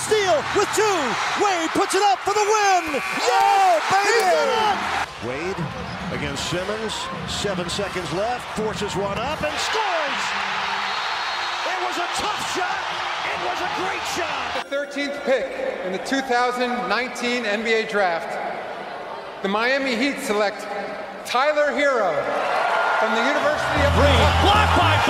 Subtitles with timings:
[0.00, 0.98] steal with two.
[1.44, 3.00] Wade puts it up for the win.
[3.20, 5.00] Yeah, baby!
[5.28, 5.60] Wade
[6.12, 6.94] against Simmons.
[7.28, 8.44] Seven seconds left.
[8.56, 10.22] Forces one up and scores.
[11.68, 12.80] It was a tough shot.
[13.28, 14.64] It was a great shot.
[14.68, 15.46] The 13th pick
[15.84, 18.32] in the 2019 NBA Draft.
[19.42, 20.62] The Miami Heat select
[21.26, 22.12] Tyler Hero
[22.98, 24.20] from the University of Green.
[24.44, 25.09] Blocked by Bosch.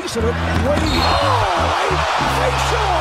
[0.00, 0.30] Piece of it.
[0.30, 1.02] Wade.
[1.02, 1.98] Oh, a
[2.38, 2.94] facial.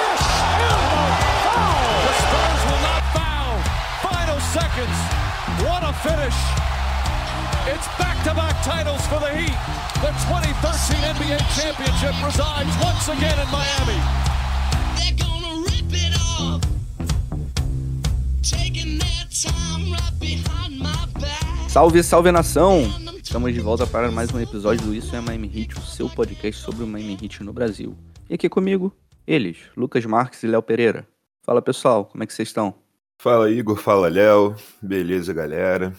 [0.00, 0.22] Yes,
[0.56, 1.12] and a
[1.44, 1.84] foul.
[2.06, 3.52] The Spurs will not foul.
[4.08, 4.98] Final seconds.
[5.60, 6.38] What a finish.
[7.68, 9.58] It's back-to-back titles for the Heat.
[10.00, 14.00] The 2013 NBA championship resides once again in Miami.
[14.96, 16.62] They're gonna rip it off.
[18.42, 21.68] Taking their time right behind my back.
[21.68, 23.09] Salve, salve nação!
[23.30, 26.60] Estamos de volta para mais um episódio do Isso é Miami Heat, o seu podcast
[26.60, 27.96] sobre o Miami Heat no Brasil.
[28.28, 28.92] E aqui comigo,
[29.24, 31.06] eles, Lucas Marques e Léo Pereira.
[31.46, 32.74] Fala pessoal, como é que vocês estão?
[33.22, 35.94] Fala Igor, fala Léo, beleza galera?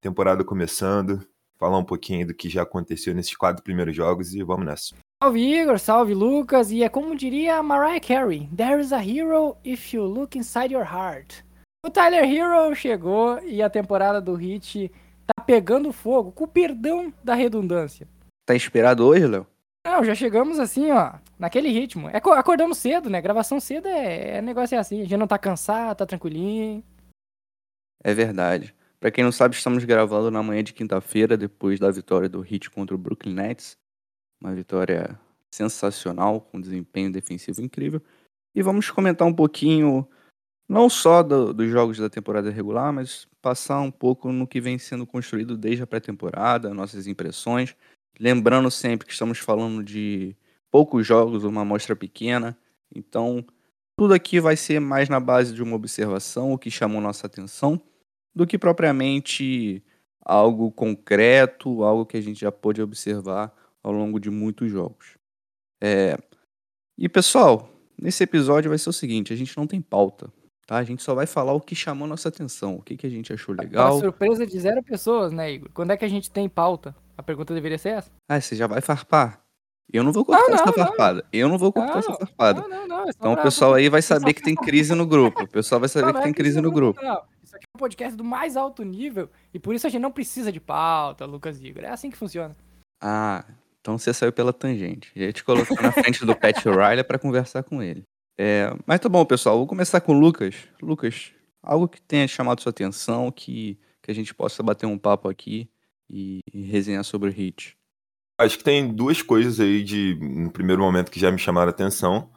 [0.00, 1.26] Temporada começando,
[1.58, 4.94] falar um pouquinho do que já aconteceu nesses quatro primeiros jogos e vamos nessa.
[5.20, 9.92] Salve Igor, salve Lucas, e é como diria Mariah Carey, There is a hero if
[9.92, 11.42] you look inside your heart.
[11.84, 14.92] O Tyler Hero chegou e a temporada do Hit
[15.34, 18.08] tá pegando fogo, com o perdão da redundância.
[18.46, 19.46] Tá inspirado hoje, Léo?
[19.86, 22.08] Não, já chegamos assim, ó, naquele ritmo.
[22.10, 23.20] É, co- acordamos cedo, né?
[23.20, 26.82] Gravação cedo é, é negócio é assim, a gente não tá cansado, tá tranquilinho.
[28.02, 28.74] É verdade.
[29.00, 32.70] Pra quem não sabe, estamos gravando na manhã de quinta-feira, depois da vitória do Heat
[32.70, 33.76] contra o Brooklyn Nets.
[34.40, 35.18] Uma vitória
[35.54, 38.02] sensacional, com desempenho defensivo incrível.
[38.54, 40.06] E vamos comentar um pouquinho,
[40.68, 44.78] não só do- dos jogos da temporada regular, mas passar um pouco no que vem
[44.78, 47.74] sendo construído desde a pré-temporada, nossas impressões.
[48.20, 50.36] Lembrando sempre que estamos falando de
[50.70, 52.58] poucos jogos, uma amostra pequena.
[52.94, 53.44] Então,
[53.98, 57.80] tudo aqui vai ser mais na base de uma observação, o que chamou nossa atenção
[58.34, 59.82] do que propriamente
[60.24, 65.16] algo concreto, algo que a gente já pôde observar ao longo de muitos jogos.
[65.82, 66.18] É,
[66.98, 70.30] E pessoal, nesse episódio vai ser o seguinte: a gente não tem pauta,
[70.68, 70.76] tá?
[70.76, 73.32] A gente só vai falar o que chamou nossa atenção, o que, que a gente
[73.32, 73.98] achou Uma legal.
[73.98, 75.70] surpresa de zero pessoas, né, Igor?
[75.72, 76.94] Quando é que a gente tem pauta?
[77.16, 78.10] A pergunta deveria ser essa?
[78.28, 79.40] Ah, você já vai farpar?
[79.90, 80.72] Eu não vou cortar não, essa não.
[80.74, 81.24] farpada.
[81.32, 82.60] Eu não vou cortar Não, essa farpada.
[82.60, 83.00] Não, não, não.
[83.06, 85.44] é Então o pessoal aí vai saber que tem crise no grupo.
[85.44, 87.02] O pessoal vai saber Não, que não é tem crise no não, grupo.
[87.02, 87.22] não.
[87.42, 90.12] Isso aqui é um podcast do mais alto nível e por isso a gente não
[90.12, 91.84] precisa de pauta, Lucas Igor.
[91.84, 92.54] É assim que funciona.
[93.02, 93.42] Ah,
[93.80, 95.10] então você saiu pela tangente.
[95.16, 98.02] Já ia te colocar na frente do Pat Riley para conversar com ele.
[98.38, 99.58] É, mas tá bom, pessoal.
[99.58, 100.54] Vou começar com o Lucas.
[100.80, 105.28] Lucas, algo que tenha chamado sua atenção, que, que a gente possa bater um papo
[105.28, 105.68] aqui
[106.08, 107.76] e, e resenhar sobre o Hit.
[108.40, 111.72] Acho que tem duas coisas aí de, no primeiro momento, que já me chamaram a
[111.72, 112.30] atenção,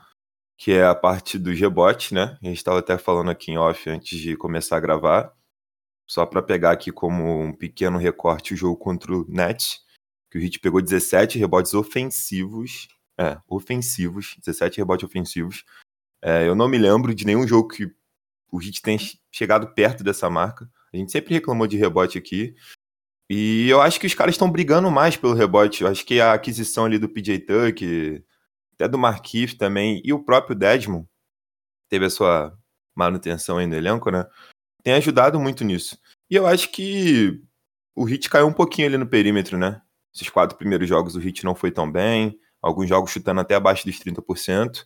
[0.57, 2.37] que é a parte dos rebotes, né?
[2.41, 5.31] A gente estava até falando aqui em off antes de começar a gravar,
[6.09, 9.81] só para pegar aqui como um pequeno recorte o jogo contra o Nets,
[10.31, 12.87] que o Heat pegou 17 rebotes ofensivos,
[13.19, 15.63] é, ofensivos, 17 rebotes ofensivos.
[16.21, 17.91] É, eu não me lembro de nenhum jogo que
[18.51, 18.99] o Heat tenha
[19.31, 20.69] chegado perto dessa marca.
[20.93, 22.53] A gente sempre reclamou de rebote aqui,
[23.33, 25.83] e eu acho que os caras estão brigando mais pelo rebote.
[25.83, 28.21] Eu acho que a aquisição ali do PJ Tuck,
[28.73, 31.07] até do Marquise também, e o próprio Desmond,
[31.87, 32.53] teve a sua
[32.93, 34.25] manutenção aí no elenco, né?
[34.83, 35.97] Tem ajudado muito nisso.
[36.29, 37.41] E eu acho que
[37.95, 39.81] o Hit caiu um pouquinho ali no perímetro, né?
[40.13, 43.85] Esses quatro primeiros jogos o Hit não foi tão bem, alguns jogos chutando até abaixo
[43.85, 44.85] dos 30%.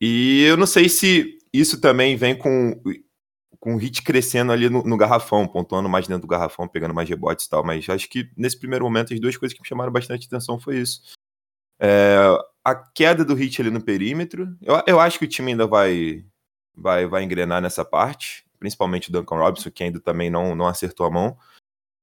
[0.00, 2.80] E eu não sei se isso também vem com
[3.60, 7.08] com o hit crescendo ali no, no garrafão, pontuando mais dentro do garrafão, pegando mais
[7.08, 7.64] rebotes e tal.
[7.64, 10.78] Mas acho que nesse primeiro momento as duas coisas que me chamaram bastante atenção foi
[10.78, 11.02] isso.
[11.80, 12.18] É,
[12.64, 14.56] a queda do hit ali no perímetro.
[14.62, 16.24] Eu, eu acho que o time ainda vai,
[16.74, 21.06] vai, vai engrenar nessa parte, principalmente o Duncan Robinson, que ainda também não, não acertou
[21.06, 21.36] a mão.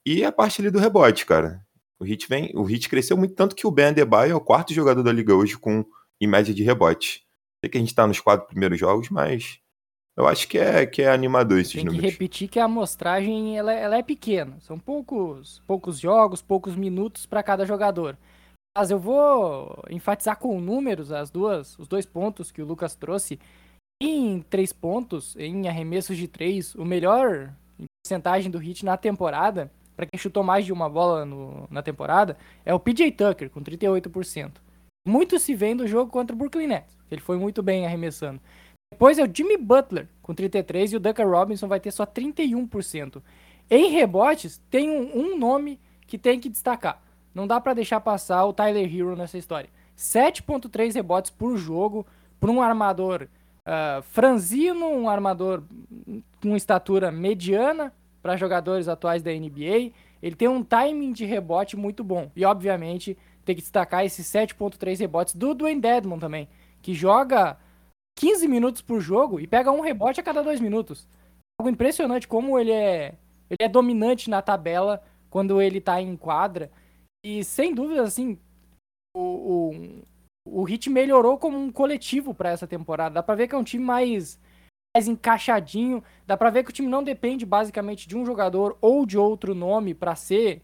[0.05, 1.65] E a parte ali do rebote, cara.
[1.97, 4.73] O hit vem, o hit cresceu muito tanto que o Ben Adebayo é o quarto
[4.73, 5.85] jogador da liga hoje com
[6.19, 7.24] em média de rebote.
[7.63, 9.59] Sei que a gente tá nos quatro primeiros jogos, mas
[10.17, 12.11] eu acho que é, que é animador esses Tem que números.
[12.11, 14.57] repetir que a amostragem ela, ela é pequena.
[14.61, 18.17] São poucos, poucos jogos, poucos minutos para cada jogador.
[18.77, 23.39] Mas eu vou enfatizar com números as duas, os dois pontos que o Lucas trouxe.
[24.03, 29.71] Em três pontos, em arremessos de três, o melhor em porcentagem do hit na temporada,
[29.95, 33.61] para quem chutou mais de uma bola no- na temporada, é o PJ Tucker, com
[33.63, 34.61] 38%.
[35.05, 36.97] Muito se vê do jogo contra o Brooklyn Nets.
[37.11, 38.41] Ele foi muito bem arremessando.
[38.91, 43.21] Depois é o Jimmy Butler, com 33%, e o Duncan Robinson vai ter só 31%.
[43.69, 47.01] Em rebotes, tem um, um nome que tem que destacar.
[47.33, 49.69] Não dá pra deixar passar o Tyler Hero nessa história.
[49.97, 52.05] 7.3 rebotes por jogo
[52.39, 53.27] para um armador
[53.65, 55.63] ah, franzino, um armador
[56.41, 57.91] com estatura mediana
[58.21, 59.91] para jogadores atuais da NBA.
[60.21, 62.31] Ele tem um timing de rebote muito bom.
[62.35, 66.49] E, obviamente, tem que destacar esses 7.3 rebotes do Dwayne Dedmon também,
[66.81, 67.57] que joga
[68.17, 71.07] 15 minutos por jogo e pega um rebote a cada dois minutos.
[71.59, 73.15] Algo impressionante como ele é,
[73.49, 76.71] ele é dominante na tabela quando ele tá em quadra.
[77.23, 78.37] E sem dúvida, assim,
[79.15, 79.71] o,
[80.47, 83.15] o, o Heat melhorou como um coletivo para essa temporada.
[83.15, 84.39] Dá pra ver que é um time mais,
[84.95, 86.03] mais encaixadinho.
[86.25, 89.53] Dá pra ver que o time não depende basicamente de um jogador ou de outro
[89.53, 90.61] nome para ser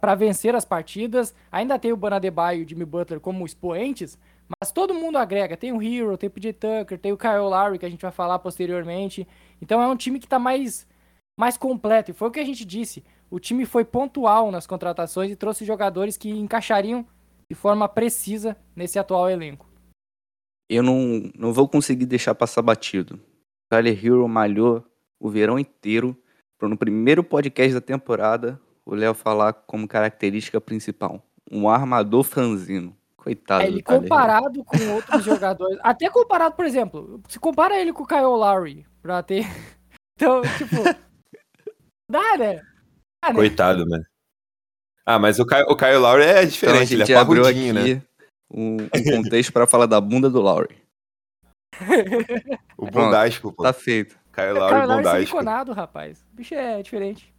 [0.00, 1.34] para vencer as partidas.
[1.50, 4.18] Ainda tem o Banadebaio e o Jimmy Butler como expoentes,
[4.60, 5.56] mas todo mundo agrega.
[5.56, 8.12] Tem o Hero, tem o PJ Tucker, tem o Kyle Lowry, que a gente vai
[8.12, 9.26] falar posteriormente.
[9.60, 10.86] Então é um time que tá mais,
[11.38, 12.10] mais completo.
[12.10, 13.04] E foi o que a gente disse.
[13.30, 17.04] O time foi pontual nas contratações e trouxe jogadores que encaixariam
[17.50, 19.66] de forma precisa nesse atual elenco.
[20.68, 23.20] Eu não, não vou conseguir deixar passar batido.
[23.68, 24.84] Tyler Hero malhou
[25.20, 26.16] o verão inteiro
[26.58, 31.20] para no primeiro podcast da temporada o Léo falar como característica principal.
[31.50, 32.96] Um armador franzino.
[33.16, 38.04] Coitado É, ele comparado com outros jogadores, até comparado, por exemplo, se compara ele com
[38.04, 39.44] o Kyle Lowry, pra ter.
[40.18, 40.82] Então, tipo.
[42.10, 42.62] dá, né?
[43.22, 43.34] Dá, né?
[43.34, 44.02] Coitado, mano.
[45.04, 47.42] Ah, mas o Kyle, o Kyle Lowry é Então a diferente, ele gente é abriu
[47.42, 48.02] parrudinho, né?
[48.50, 50.74] um, um contexto para falar da bunda do Lowry.
[52.78, 53.62] O bundasco, pô.
[53.62, 54.18] Tá feito.
[54.32, 55.18] Kyle O Lowry Kyle Lowry é bundasco.
[55.18, 56.26] siliconado, rapaz.
[56.32, 57.35] O bicho é diferente.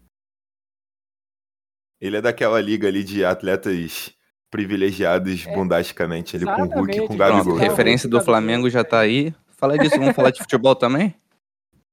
[2.00, 4.12] Ele é daquela liga ali de atletas
[4.52, 7.18] privilegiados bundasticamente, ali com o Hulk e com o.
[7.18, 7.56] Gabigol.
[7.58, 9.34] Referência do Flamengo já tá aí.
[9.58, 11.16] Fala disso, vamos falar de futebol também?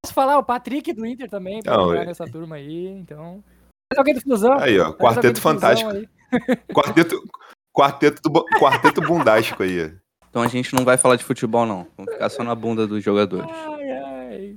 [0.02, 3.42] Posso falar o Patrick do Inter também, pra Não, jogar é- nessa turma aí, então.
[3.90, 4.58] Mais alguém do Fusão?
[4.58, 5.90] Aí, ó, quarteto fantástico.
[6.74, 7.22] Quarteto,
[7.72, 9.94] quarteto, do, quarteto bundástico aí.
[10.28, 11.86] Então a gente não vai falar de futebol, não.
[11.96, 13.48] Vamos ficar só na bunda dos jogadores.
[13.48, 14.56] Ai, ai.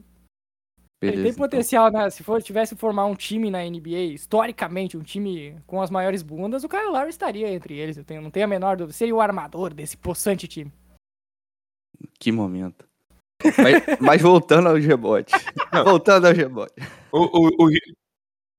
[1.00, 1.24] Ele Beleza.
[1.24, 1.46] tem então.
[1.46, 2.10] potencial, né?
[2.10, 6.64] Se for, tivesse formar um time na NBA, historicamente, um time com as maiores bundas,
[6.64, 7.98] o Kyle Lowry estaria entre eles.
[7.98, 8.94] Eu tenho, não tenho a menor dúvida.
[8.94, 10.72] Seria o armador desse possante time.
[12.20, 12.88] Que momento.
[13.44, 15.40] Mas, mas voltando aos rebotes.
[15.86, 16.84] Voltando aos rebotes.
[17.12, 17.70] O, o, o,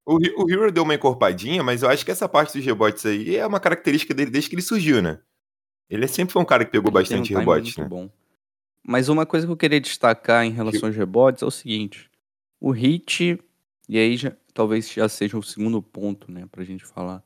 [0.06, 3.36] o, o Hero deu uma encorpadinha, mas eu acho que essa parte dos rebotes aí
[3.36, 5.18] é uma característica dele desde que ele surgiu, né?
[5.90, 7.88] Ele sempre foi um cara que pegou Ele bastante um muito né?
[7.88, 8.10] bom.
[8.86, 12.07] Mas uma coisa que eu queria destacar em relação aos rebotes é o seguinte.
[12.60, 13.38] O Hit,
[13.88, 17.22] e aí já, talvez já seja o segundo ponto, né, pra gente falar.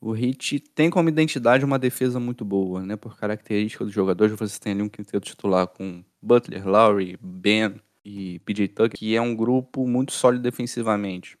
[0.00, 4.36] O Hit tem como identidade uma defesa muito boa, né, por característica dos jogadores.
[4.38, 9.20] Você tem ali um quinteto titular com Butler, Lowry, Ben e PJ Tucker, que é
[9.20, 11.38] um grupo muito sólido defensivamente.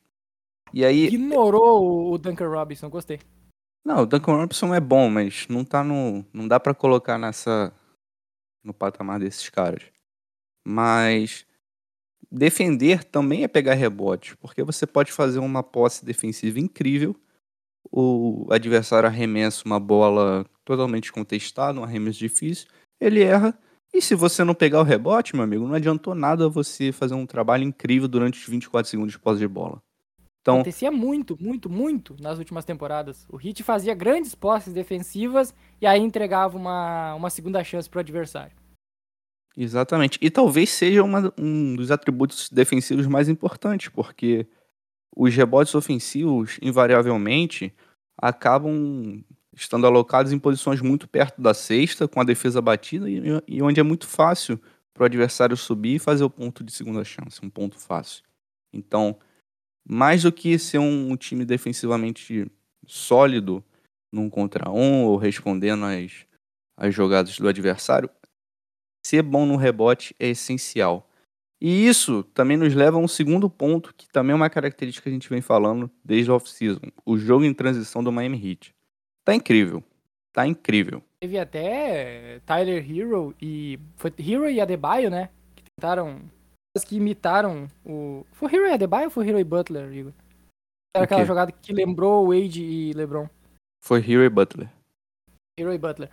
[0.72, 3.20] E aí, Ignorou o Duncan Robinson, gostei.
[3.84, 6.24] não, o Duncan Robinson é bom, mas não tá no.
[6.32, 7.70] Não dá pra colocar nessa.
[8.64, 9.82] no patamar desses caras.
[10.66, 11.46] Mas
[12.34, 17.14] defender também é pegar rebote, porque você pode fazer uma posse defensiva incrível.
[17.90, 22.66] O adversário arremessa uma bola totalmente contestada, um arremesso difícil,
[23.00, 23.56] ele erra.
[23.92, 27.26] E se você não pegar o rebote, meu amigo, não adiantou nada você fazer um
[27.26, 29.80] trabalho incrível durante os 24 segundos de posse de bola.
[30.40, 33.26] Então, Acontecia muito, muito, muito nas últimas temporadas.
[33.30, 38.63] O Heat fazia grandes posses defensivas e aí entregava uma, uma segunda chance pro adversário.
[39.56, 40.18] Exatamente.
[40.20, 44.46] E talvez seja uma- um dos atributos defensivos mais importantes, porque
[45.16, 47.72] os rebotes ofensivos, invariavelmente,
[48.18, 49.22] acabam
[49.54, 53.80] estando alocados em posições muito perto da cesta, com a defesa batida, e, e onde
[53.80, 54.60] é muito fácil
[54.92, 58.22] para o adversário subir e fazer o ponto de segunda chance, um ponto fácil.
[58.72, 59.16] Então,
[59.88, 62.50] mais do que ser um, um time defensivamente
[62.86, 63.64] sólido
[64.12, 66.26] num contra um ou respondendo às,
[66.76, 68.10] às jogadas do adversário,
[69.06, 71.08] ser bom no rebote é essencial.
[71.60, 75.08] E isso também nos leva a um segundo ponto, que também é uma característica que
[75.08, 76.90] a gente vem falando desde a off-season.
[77.06, 78.74] O jogo em transição do Miami Heat.
[79.24, 79.82] Tá incrível.
[80.32, 81.02] Tá incrível.
[81.20, 83.78] Teve até Tyler Hero e.
[83.96, 85.30] Foi Hero e Adebayo, né?
[85.54, 86.20] Que tentaram.
[86.86, 88.26] Que imitaram o.
[88.32, 90.12] Foi Hero e Adebayo ou foi Hero e Butler, Igor?
[90.94, 93.28] Era O aquela jogada que lembrou Wade e LeBron.
[93.82, 94.70] Foi Hero e Butler.
[95.58, 96.10] Hero e Butler.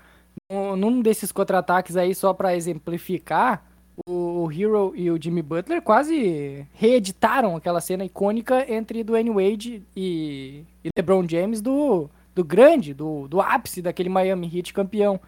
[0.78, 3.66] Num- desses contra-ataques aí, só pra exemplificar,
[4.08, 10.66] o Hero e o Jimmy Butler quase reeditaram aquela cena icônica entre Dwayne Wade e,
[10.84, 15.20] e LeBron James do, do grande, do, do ápice daquele Miami Heat campeão.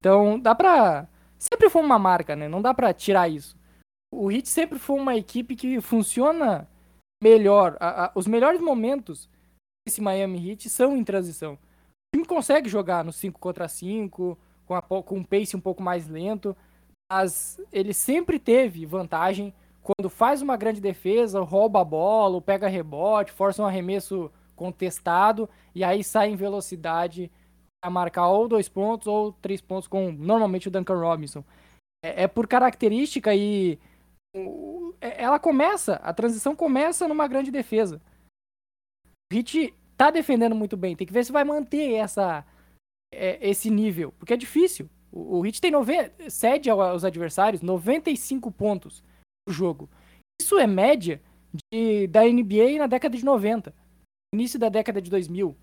[0.00, 1.08] Então, dá pra...
[1.38, 2.48] Sempre foi uma marca, né?
[2.48, 3.56] Não dá pra tirar isso.
[4.14, 6.68] O Heat sempre foi uma equipe que funciona
[7.22, 7.76] melhor.
[7.80, 9.28] A- a- os melhores momentos
[9.88, 11.54] desse Miami Heat são em transição.
[11.54, 11.58] O
[12.16, 14.38] time consegue jogar no 5 contra 5,
[14.80, 16.56] com, a, com um pace um pouco mais lento,
[17.10, 19.52] mas ele sempre teve vantagem
[19.82, 25.82] quando faz uma grande defesa, rouba a bola, pega rebote, força um arremesso contestado e
[25.82, 27.30] aí sai em velocidade
[27.84, 31.44] a marcar ou dois pontos ou três pontos com normalmente o Duncan Robinson.
[32.04, 33.78] É, é por característica e
[35.00, 38.00] é, ela começa, a transição começa numa grande defesa.
[39.04, 42.44] O Hit tá defendendo muito bem, tem que ver se vai manter essa,
[43.12, 44.88] é, esse nível, porque é difícil.
[45.10, 45.72] O, o Hit tem
[46.28, 49.04] cede aos adversários 95 pontos
[49.46, 49.90] por jogo.
[50.40, 51.20] Isso é média
[51.72, 53.74] de, da NBA na década de 90,
[54.34, 55.56] início da década de 2000.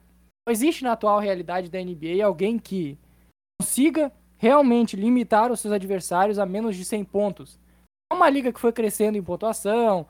[0.48, 2.98] Não existe na atual realidade da NBA alguém que
[3.60, 7.60] consiga realmente limitar os seus adversários a menos de 100 pontos.
[8.12, 10.08] É uma liga que foi crescendo em pontuação,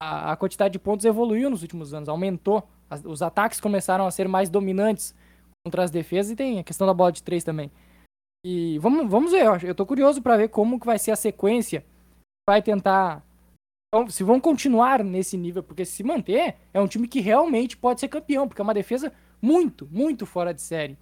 [0.00, 2.68] a, a quantidade de pontos evoluiu nos últimos anos, aumentou.
[2.88, 5.14] As, os ataques começaram a ser mais dominantes
[5.64, 7.70] contra as defesas e tem a questão da bola de três também.
[8.44, 11.16] E vamos, vamos ver, eu, eu tô curioso para ver como que vai ser a
[11.16, 11.84] sequência.
[12.46, 13.24] Vai tentar
[13.94, 18.00] então, se vão continuar nesse nível, porque se manter, é um time que realmente pode
[18.00, 20.98] ser campeão, porque é uma defesa muito, muito fora de série.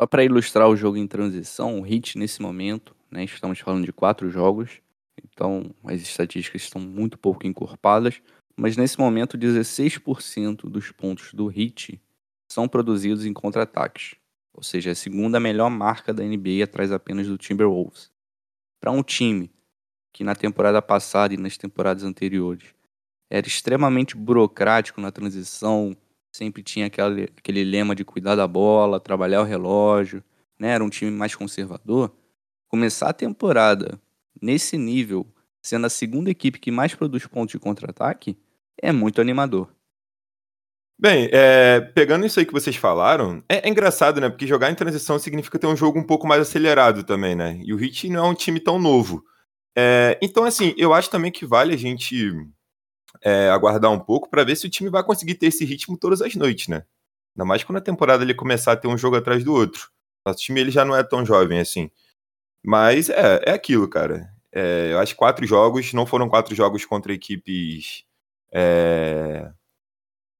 [0.00, 3.92] Só para ilustrar o jogo em transição, o Hit nesse momento, né, estamos falando de
[3.92, 4.80] quatro jogos,
[5.20, 8.22] então as estatísticas estão muito pouco encorpadas,
[8.56, 12.00] mas nesse momento 16% dos pontos do Hit
[12.54, 14.14] são produzidos em contra-ataques,
[14.52, 18.12] ou seja, a segunda melhor marca da NBA atrás apenas do Timberwolves.
[18.80, 19.50] Para um time
[20.12, 22.72] que na temporada passada e nas temporadas anteriores
[23.28, 25.96] era extremamente burocrático na transição,
[26.32, 30.22] sempre tinha aquele, aquele lema de cuidar da bola, trabalhar o relógio,
[30.56, 30.68] né?
[30.68, 32.14] Era um time mais conservador.
[32.68, 34.00] Começar a temporada
[34.40, 35.26] nesse nível,
[35.60, 38.38] sendo a segunda equipe que mais produz pontos de contra-ataque,
[38.80, 39.74] é muito animador.
[40.98, 44.28] Bem, é, pegando isso aí que vocês falaram, é, é, engraçado, né?
[44.28, 47.60] Porque jogar em transição significa ter um jogo um pouco mais acelerado também, né?
[47.64, 49.24] E o Heat não é um time tão novo.
[49.76, 52.32] É, então, assim, eu acho também que vale a gente
[53.22, 56.22] é, aguardar um pouco para ver se o time vai conseguir ter esse ritmo todas
[56.22, 56.84] as noites, né?
[57.36, 59.90] Ainda mais quando a temporada ele começar a ter um jogo atrás do outro.
[60.24, 61.90] Nosso time ele já não é tão jovem assim.
[62.64, 64.28] Mas é, é aquilo, cara.
[64.52, 68.04] Eu acho que quatro jogos não foram quatro jogos contra equipes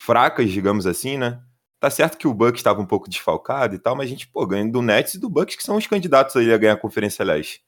[0.05, 1.43] fracas, digamos assim, né?
[1.81, 4.47] Tá certo que o Bucks estava um pouco desfalcado e tal, mas a gente, pô,
[4.47, 7.25] ganha do Nets e do Bucks, que são os candidatos aí a ganhar a Conferência
[7.25, 7.65] Leste.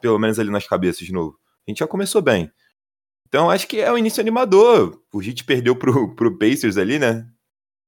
[0.00, 1.38] Pelo menos ali nas cabeças de novo.
[1.66, 2.50] A gente já começou bem.
[3.28, 5.00] Então acho que é um início animador.
[5.12, 7.26] O Heat perdeu pro, pro Pacers ali, né?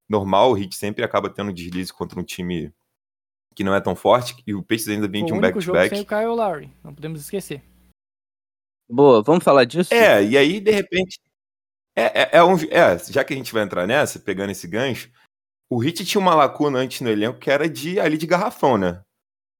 [0.09, 2.73] Normal, o Heat sempre acaba tendo deslize contra um time
[3.55, 5.69] que não é tão forte, e o Pacers ainda vem de um back-to-back.
[5.69, 7.63] O único jogo sem o Kyle Lowry, não podemos esquecer.
[8.89, 9.95] Boa, vamos falar disso?
[9.95, 11.21] É, e aí, de repente...
[11.97, 15.11] É, é, é, um, é, já que a gente vai entrar nessa, pegando esse gancho,
[15.71, 19.03] o Heat tinha uma lacuna antes no elenco que era de ali de garrafão, né?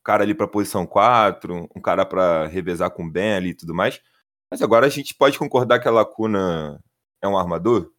[0.01, 3.55] Um cara ali pra posição 4, um cara para revezar com o Ben ali e
[3.55, 4.01] tudo mais.
[4.51, 6.81] Mas agora a gente pode concordar que a lacuna
[7.23, 7.91] é um armador?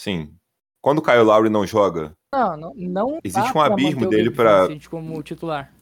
[0.00, 0.36] Sim.
[0.80, 5.22] Quando o Kyle Lowry não joga, não, não, não existe um abismo dele para como
[5.22, 5.72] titular.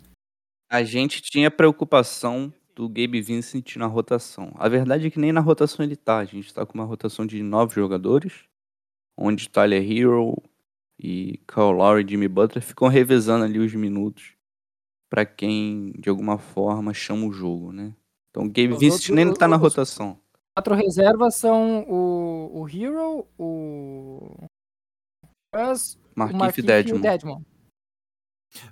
[0.70, 4.52] A gente tinha preocupação do Gabe Vincent na rotação.
[4.54, 6.16] A verdade é que nem na rotação ele tá.
[6.16, 8.44] A gente tá com uma rotação de nove jogadores,
[9.18, 10.34] onde Tyler Hero
[10.98, 14.32] e Kyle Lowry e Jimmy Butler ficam revezando ali os minutos
[15.10, 17.94] para quem de alguma forma chama o jogo, né?
[18.30, 20.18] Então o Gabe Vincent nem tá na rotação.
[20.56, 24.36] Quatro reservas são o, o Hero, o.
[25.52, 27.42] Marquinhos o Marquinhos e o Deadmon.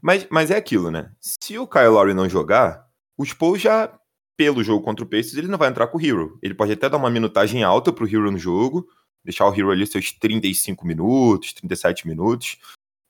[0.00, 1.12] Mas, mas é aquilo, né?
[1.20, 2.87] Se o Kyle Lowry não jogar,
[3.18, 3.92] o Spo já,
[4.36, 6.38] pelo jogo contra o Pacers, ele não vai entrar com o Hero.
[6.40, 8.88] Ele pode até dar uma minutagem alta pro Hero no jogo,
[9.24, 12.58] deixar o Hero ali seus 35 minutos, 37 minutos.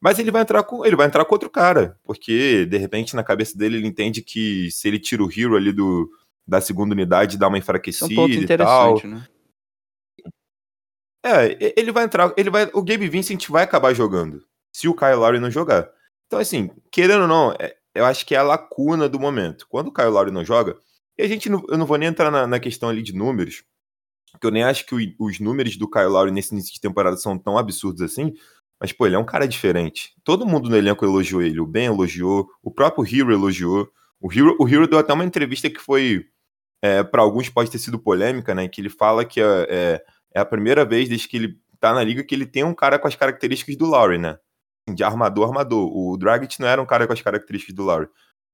[0.01, 3.25] Mas ele vai entrar com ele vai entrar com outro cara, porque de repente na
[3.25, 6.09] cabeça dele ele entende que se ele tira o Hero ali do,
[6.47, 9.03] da segunda unidade dá uma enfraquecida é um e tal.
[9.05, 9.29] Né?
[11.25, 15.17] É, ele vai entrar, ele vai, o Gabe Vincent vai acabar jogando, se o Kyle
[15.17, 15.91] Lowry não jogar.
[16.27, 19.67] Então assim, querendo ou não, é, eu acho que é a lacuna do momento.
[19.69, 20.77] Quando o Kyle Lowry não joga,
[21.17, 23.65] e a gente não, eu não vou nem entrar na, na questão ali de números,
[24.33, 27.17] porque eu nem acho que o, os números do Kyle Lowry nesse início de temporada
[27.17, 28.35] são tão absurdos assim,
[28.81, 30.13] mas, pô, ele é um cara diferente.
[30.23, 31.59] Todo mundo no elenco elogiou ele.
[31.59, 33.91] O Ben elogiou, o próprio Hero elogiou.
[34.21, 36.25] O Hero, o Hero deu até uma entrevista que foi
[36.83, 38.69] é, para alguns pode ter sido polêmica, né?
[38.69, 40.05] Que ele fala que é, é,
[40.35, 42.99] é, a primeira vez desde que ele tá na liga que ele tem um cara
[42.99, 44.39] com as características do Lowry, né?
[44.95, 45.91] De armador, armador.
[45.97, 48.09] O Dragic não era um cara com as características do Lowry.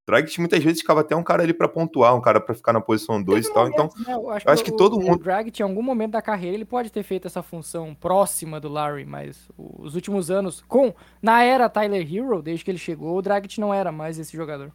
[0.07, 2.81] Dragic muitas vezes ficava até um cara ali pra pontuar, um cara pra ficar na
[2.81, 3.69] posição 2 e tal.
[3.69, 4.13] Então, né?
[4.13, 6.55] Eu acho, eu acho que o- todo o mundo- Dragic, em algum momento da carreira,
[6.55, 11.43] ele pode ter feito essa função próxima do Larry, mas os últimos anos, com na
[11.43, 14.71] era Tyler Hero, desde que ele chegou, o Dragic não era mais esse jogador.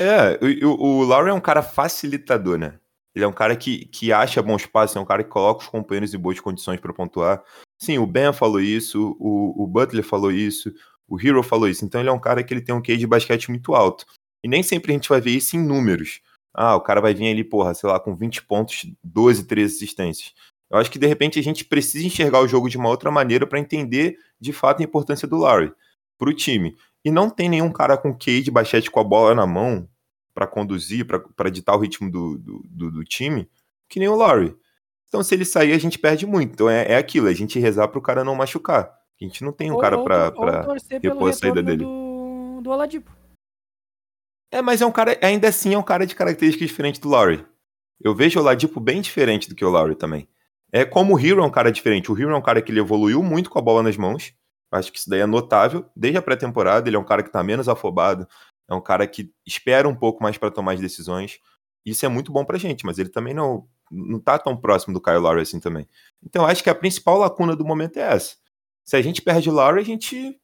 [0.00, 2.74] É, o, o, o Lowry é um cara facilitador, né?
[3.14, 5.68] Ele é um cara que, que acha bons passos, é um cara que coloca os
[5.68, 7.42] companheiros em boas condições pra pontuar.
[7.80, 10.72] Sim, o Ben falou isso, o, o Butler falou isso,
[11.06, 11.84] o Hero falou isso.
[11.84, 14.04] Então ele é um cara que ele tem um QI de basquete muito alto.
[14.44, 16.20] E nem sempre a gente vai ver isso em números.
[16.54, 20.34] Ah, o cara vai vir ali, porra, sei lá, com 20 pontos, 12, 13 assistências.
[20.70, 23.46] Eu acho que de repente a gente precisa enxergar o jogo de uma outra maneira
[23.46, 25.72] pra entender de fato a importância do Larry
[26.18, 26.76] pro time.
[27.04, 29.88] E não tem nenhum cara com QI de basquete com a bola na mão
[30.34, 33.48] pra conduzir, pra ditar o ritmo do, do, do- do time,
[33.88, 34.54] que nem o Larry.
[35.08, 36.52] Então, se ele sair, a gente perde muito.
[36.52, 38.94] Então, é, é aquilo, a gente rezar pro cara não machucar.
[39.20, 41.82] A gente não tem um Ou- cara pelo repor a saída dele.
[41.84, 43.10] Do, do Oladipo.
[44.52, 47.44] É, mas é um cara, ainda assim, é um cara de características diferentes do Lowry.
[48.00, 50.28] Eu vejo o Oladipo bem diferente do que o Lowry também.
[50.70, 52.12] É como o Hero é um cara diferente.
[52.12, 54.34] O Hero é um cara que ele evoluiu muito com a bola nas mãos.
[54.70, 55.86] Acho que isso daí é notável.
[55.96, 58.28] Desde a pré-temporada, ele é um cara que tá menos afobado.
[58.68, 61.40] É um cara que espera um pouco mais pra tomar as decisões.
[61.84, 65.00] Isso é muito bom pra gente, mas ele também não, não tá tão próximo do
[65.00, 65.86] Kyle Lowry assim também.
[66.24, 68.36] Então, acho que a principal lacuna do momento é essa.
[68.84, 70.38] Se a gente perde o Lowry, a gente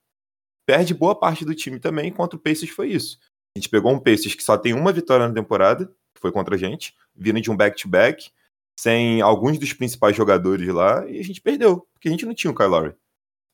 [0.67, 2.11] perde boa parte do time também.
[2.13, 3.19] Contra o Pacers foi isso.
[3.57, 6.55] A gente pegou um Pacers que só tem uma vitória na temporada, que foi contra
[6.55, 8.31] a gente, vindo de um back-to-back,
[8.79, 12.51] sem alguns dos principais jogadores lá, e a gente perdeu, porque a gente não tinha
[12.51, 12.95] o Kyle Lowry.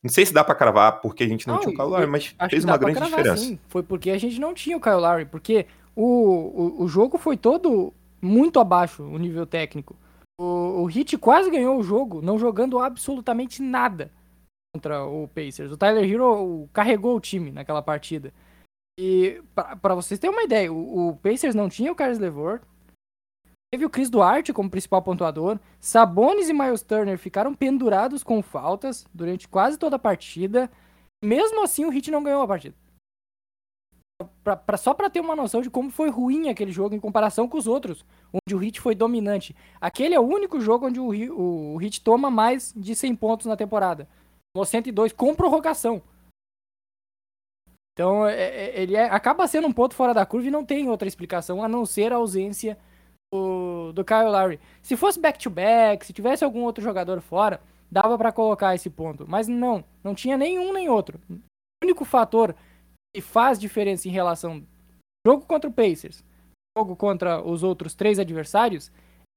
[0.02, 2.06] Não sei se dá pra cravar porque a gente não, Não, tinha o Kyle Lowry,
[2.06, 3.44] mas fez uma grande cravar, diferença.
[3.44, 3.58] sim.
[3.68, 7.36] Foi porque a gente não tinha o Kyle Lowry, porque o, o, o jogo foi
[7.36, 9.96] todo muito abaixo, o nível técnico.
[10.40, 14.10] O, o Heat quase ganhou o jogo, não jogando absolutamente nada
[14.74, 15.72] contra o Pacers.
[15.72, 18.32] O Tyler Hero carregou o time naquela partida.
[18.98, 22.62] E pra vocês terem uma ideia, o, o Pacers não tinha o Carlos LeVert,
[23.72, 29.06] teve o Chris Duarte como principal pontuador, Sabonis e Miles Turner ficaram pendurados com faltas
[29.14, 30.70] durante quase toda a partida.
[31.22, 32.74] Mesmo assim, o Heat não ganhou a partida.
[34.44, 37.48] Pra, pra- só pra ter uma noção de como foi ruim aquele jogo em comparação
[37.48, 39.54] com os outros, onde o Heat foi dominante.
[39.80, 44.06] Aquele é o único jogo onde o, o, toma mais de 100 pontos na temporada.
[44.54, 46.02] Tomou 102 com prorrogação.
[47.92, 50.88] Então, é- é- ele é- acaba sendo um ponto fora da curva e não tem
[50.88, 52.78] outra explicação a não ser a ausência
[53.32, 54.60] do, do Kyle Lowry.
[54.82, 59.26] Se fosse back-to-back, se tivesse algum outro jogador fora, dava pra colocar esse ponto.
[59.28, 61.20] Mas não, não tinha nenhum nem outro.
[61.30, 61.40] O
[61.84, 62.54] único fator
[63.14, 64.64] que faz diferença em relação
[65.26, 66.24] jogo contra o Pacers,
[66.76, 68.90] jogo contra os outros três adversários,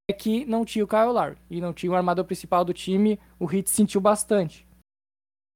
[0.08, 3.18] é que não tinha o Kyle Lowry e não tinha o armador principal do time,
[3.38, 4.66] o Heat sentiu bastante.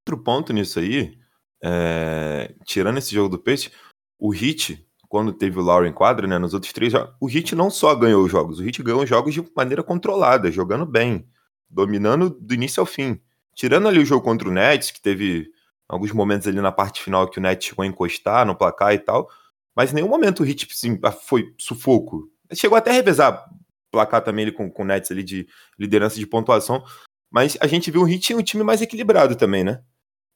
[0.07, 1.19] Outro ponto nisso aí,
[1.63, 3.75] é, tirando esse jogo do Pacers,
[4.19, 7.55] o Heat, quando teve o Lowry em quadra, né, nos outros três jogos, o Heat
[7.55, 11.29] não só ganhou os jogos, o Heat ganhou os jogos de maneira controlada, jogando bem,
[11.69, 13.21] dominando do início ao fim.
[13.55, 15.51] Tirando ali o jogo contra o Nets, que teve
[15.89, 18.99] alguns momentos ali na parte final que o Nets chegou a encostar no placar e
[18.99, 19.29] tal,
[19.75, 22.31] mas em nenhum momento o Heat assim, foi sufoco.
[22.53, 23.49] Chegou até a revezar
[23.91, 25.49] placar também ali com, com o Nets ali de
[25.79, 26.85] liderança de pontuação,
[27.31, 29.83] mas a gente viu o Heat um time mais equilibrado também, né?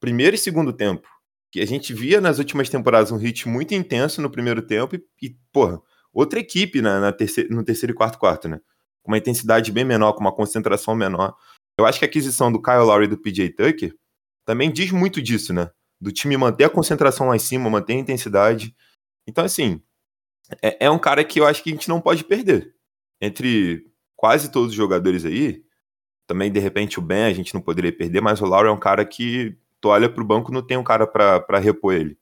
[0.00, 1.06] Primeiro e segundo tempo.
[1.50, 5.04] Que a gente via nas últimas temporadas um Heat muito intenso no primeiro tempo e,
[5.20, 5.80] e porra,
[6.12, 7.14] outra equipe na, na
[7.50, 8.58] no terceiro e quarto quarto, né?
[9.02, 11.34] Com uma intensidade bem menor, com uma concentração menor.
[11.78, 13.94] Eu acho que a aquisição do Kyle Lowry e do PJ Tucker
[14.44, 15.70] também diz muito disso, né?
[16.00, 18.74] Do time manter a concentração lá em cima, manter a intensidade.
[19.26, 19.80] Então, assim,
[20.62, 22.74] é, é um cara que eu acho que a gente não pode perder.
[23.20, 25.62] Entre quase todos os jogadores aí,
[26.26, 28.78] também, de repente, o Ben a gente não poderia perder, mas o Lowry é um
[28.78, 32.16] cara que tu olha pro banco não tem um cara pra repor ele.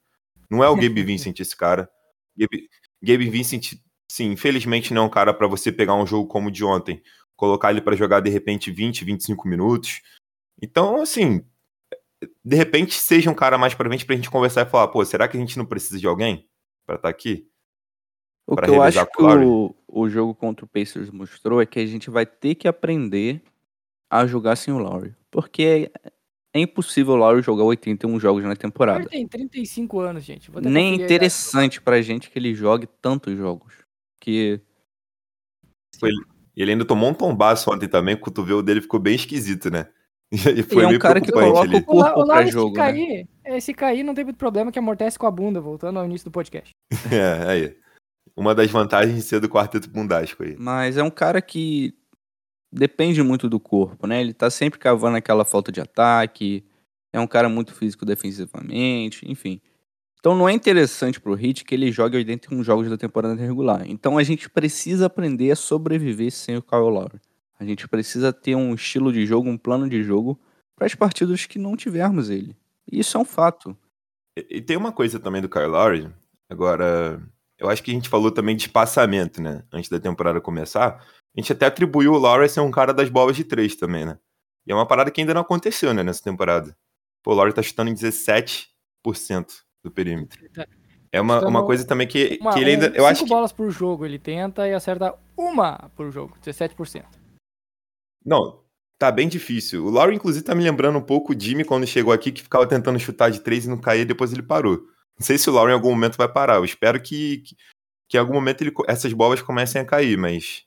[0.49, 1.89] Não é o Gabe Vincent esse cara.
[2.35, 2.67] Gabe,
[3.01, 3.75] Gabe Vincent,
[4.11, 7.01] sim, infelizmente não é um cara pra você pegar um jogo como o de ontem,
[7.35, 10.01] colocar ele pra jogar de repente 20, 25 minutos.
[10.61, 11.45] Então, assim,
[12.43, 15.27] de repente seja um cara mais pra frente pra gente conversar e falar, pô, será
[15.27, 16.47] que a gente não precisa de alguém
[16.85, 17.47] pra estar aqui?
[18.47, 21.61] O Pra que eu revezar acho que com o o, jogo contra o Pacers mostrou
[21.61, 23.41] é que a gente vai ter que aprender
[24.09, 25.15] a jogar sem o Lowry.
[25.29, 26.11] Porque é,
[26.53, 29.01] é impossível o Lowry jogar 81 jogos na temporada.
[29.01, 30.51] Ele tem 35 anos, gente.
[30.61, 31.03] Nem idade.
[31.03, 33.73] interessante pra gente que ele jogue tantos jogos.
[34.19, 34.61] Que
[36.55, 39.87] E ele ainda tomou um tombaço ontem também, o cotovelo dele ficou bem esquisito, né?
[40.57, 41.77] E foi é um meio cara que coloca ali.
[41.77, 42.83] o corpo o pra jogo, né?
[42.83, 46.05] cair, é, se cair não tem muito problema que amortece com a bunda, voltando ao
[46.05, 46.71] início do podcast.
[47.11, 47.77] É, aí.
[48.35, 50.55] Uma das vantagens de ser do quarteto bundasco aí.
[50.57, 51.93] Mas é um cara que
[52.71, 54.21] depende muito do corpo, né?
[54.21, 56.63] Ele tá sempre cavando aquela falta de ataque.
[57.11, 59.59] É um cara muito físico defensivamente, enfim.
[60.21, 63.83] Então não é interessante pro Heat que ele jogue 81 jogos da temporada regular.
[63.85, 67.19] Então a gente precisa aprender a sobreviver sem o Kyle Lowry.
[67.61, 70.39] A gente precisa ter um estilo de jogo, um plano de jogo
[70.75, 72.57] para as partidas que não tivermos ele.
[72.91, 73.77] E isso é um fato.
[74.35, 76.09] E, e tem uma coisa também do Kyle Lowry,
[76.49, 77.21] agora,
[77.59, 81.05] eu acho que a gente falou também de espaçamento, né, antes da temporada começar,
[81.37, 84.05] a gente até atribuiu o Lowry a ser um cara das bolas de três também,
[84.05, 84.17] né,
[84.65, 86.75] e é uma parada que ainda não aconteceu, né, nessa temporada.
[87.21, 88.65] Pô, o Lowry tá chutando em 17%
[89.83, 90.43] do perímetro.
[91.11, 93.35] É uma, uma coisa também que, Uma- que ele ainda, um- eu acho cinco que,
[93.35, 97.20] bolas por jogo ele tenta e acerta uma por jogo, 17%.
[98.25, 98.63] Não,
[98.97, 99.85] tá bem difícil.
[99.85, 102.67] O Lowry, inclusive, tá me lembrando um pouco o Jimmy quando chegou aqui, que ficava
[102.67, 104.77] tentando chutar de três e não caía, depois ele parou.
[105.19, 107.55] Não sei se o Lowry em algum momento vai parar, eu espero que, que,
[108.09, 110.63] que em algum momento ele essas bolas comecem a cair, mas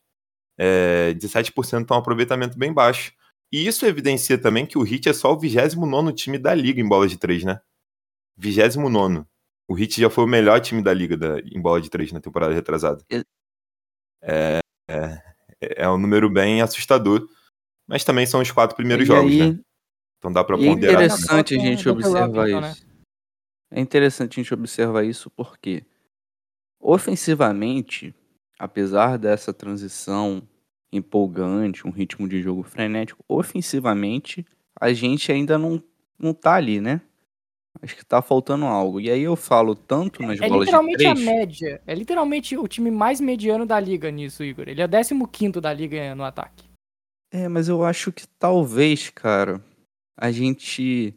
[0.59, 3.12] é, 17% tá um aproveitamento bem baixo.
[3.53, 6.88] E isso evidencia também que o Heat é só o 29 time da liga em
[6.88, 7.61] bola de três, né?
[8.37, 9.25] 29.
[9.69, 12.21] O Heat já foi o melhor time da liga da- em bola de três na
[12.21, 13.05] temporada retrasada.
[14.23, 15.23] É, é,
[15.61, 17.27] é um número bem assustador.
[17.87, 19.61] Mas também são os quatro primeiros e jogos, aí, né?
[20.18, 20.94] Então dá pra e é ponderar.
[20.94, 21.07] também.
[21.07, 22.70] interessante a gente observar Robinson, né?
[22.70, 22.87] isso.
[23.70, 25.85] É interessante a gente observar isso porque,
[26.81, 28.14] ofensivamente,
[28.59, 30.42] apesar dessa transição
[30.92, 34.47] empolgante, um ritmo de jogo frenético, ofensivamente,
[34.81, 35.83] a gente ainda não,
[36.18, 37.01] não tá ali, né?
[37.83, 39.01] Acho que tá faltando algo.
[39.01, 41.27] E aí eu falo tanto nas É bolas de literalmente a três.
[41.27, 41.83] média.
[41.87, 44.68] É literalmente o time mais mediano da liga nisso, Igor.
[44.68, 46.74] Ele é 15 da liga no ataque.
[47.37, 49.61] É, mas eu acho que talvez, cara,
[50.16, 51.12] a gente,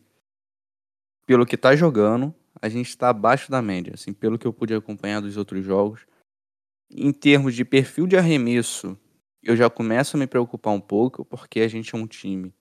[1.27, 4.73] pelo que tá jogando, a gente tá abaixo da média, assim, pelo que eu pude
[4.73, 6.07] acompanhar dos outros jogos.
[6.89, 8.97] Em termos de perfil de arremesso,
[9.43, 12.51] eu já começo a me preocupar um pouco, porque a gente é um time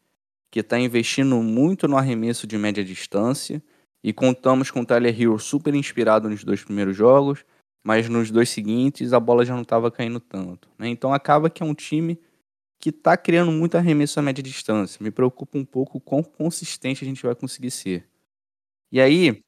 [0.51, 3.63] que tá investindo muito no arremesso de média distância,
[4.05, 7.43] e contamos com o Tyler Hero super inspirado nos dois primeiros jogos,
[7.83, 10.69] mas nos dois seguintes a bola já não estava caindo tanto.
[10.79, 10.91] né?
[10.91, 12.21] Então acaba que é um time
[12.87, 15.03] que tá criando muito arremesso a média distância.
[15.03, 18.05] Me preocupa um pouco o quão consistente a gente vai conseguir ser.
[18.93, 19.41] E aí,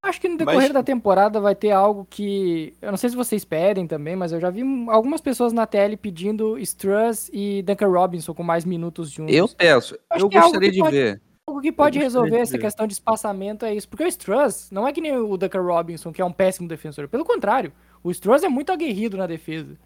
[0.00, 2.74] Acho que no decorrer Mas- da temporada vai ter algo que.
[2.80, 5.96] Eu não sei se vocês pedem também, mas eu já vi algumas pessoas na TL
[5.96, 9.34] pedindo Struss e Duncan Robinson com mais minutos juntos.
[9.34, 11.22] eu peço, Acho eu é gostaria que de pode- ver.
[11.48, 13.88] Algo que pode resolver essa questão de espaçamento é isso.
[13.88, 17.08] Porque o Struss não é que nem o Duncan Robinson, que é um péssimo defensor.
[17.08, 19.76] Pelo contrário, o Struss é muito aguerrido na defesa.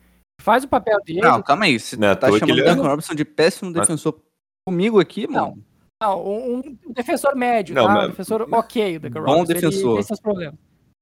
[0.41, 1.21] Faz o papel dele.
[1.21, 1.79] Não, calma aí.
[1.79, 4.21] Você Não é tá chamando o ele é- Duncan Robinson de péssimo Mas- defensor
[4.67, 5.65] comigo aqui, Não, mano?
[6.01, 7.93] Não, um, um defensor médio, Não, tá?
[7.95, 9.53] mas- Um defensor ok, o Duncan Bom Robinson.
[9.53, 9.95] Ele defensor.
[9.95, 10.55] tem seus problemas.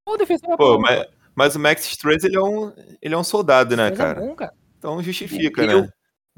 [0.09, 2.73] Bom defensor é Pô, bom, mas, mas o Max Struz, ele é um,
[3.03, 4.21] ele é um soldado, né, mas é cara?
[4.21, 4.55] bom, cara.
[4.79, 5.89] Então justifica, Eu- né?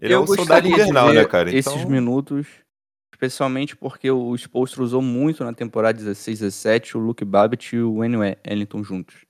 [0.01, 1.55] Ele é eu um soldado gostaria de invernal, ver né, cara?
[1.55, 2.47] esses Então, minutos,
[3.13, 7.99] especialmente porque o Spolstra usou muito na temporada 16, 17 o Luke Babbitt e o
[7.99, 9.25] Wayne Ellington juntos.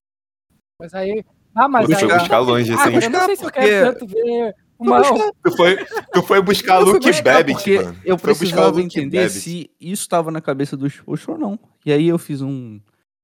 [0.81, 1.25] Mas aí.
[1.59, 2.19] Ah, mas Puxa, aí.
[2.19, 2.93] buscar longe, ah, assim.
[2.93, 5.03] cara, eu não sei se eu Porque- quero tanto ver uma.
[5.43, 5.77] tu foi,
[6.13, 7.97] tu foi buscar Eu Luke buscar Babbitt, porque mano.
[8.05, 11.59] eu precisava entender se isso estava na cabeça do Spolstra ou não.
[11.85, 12.79] E aí eu fiz um,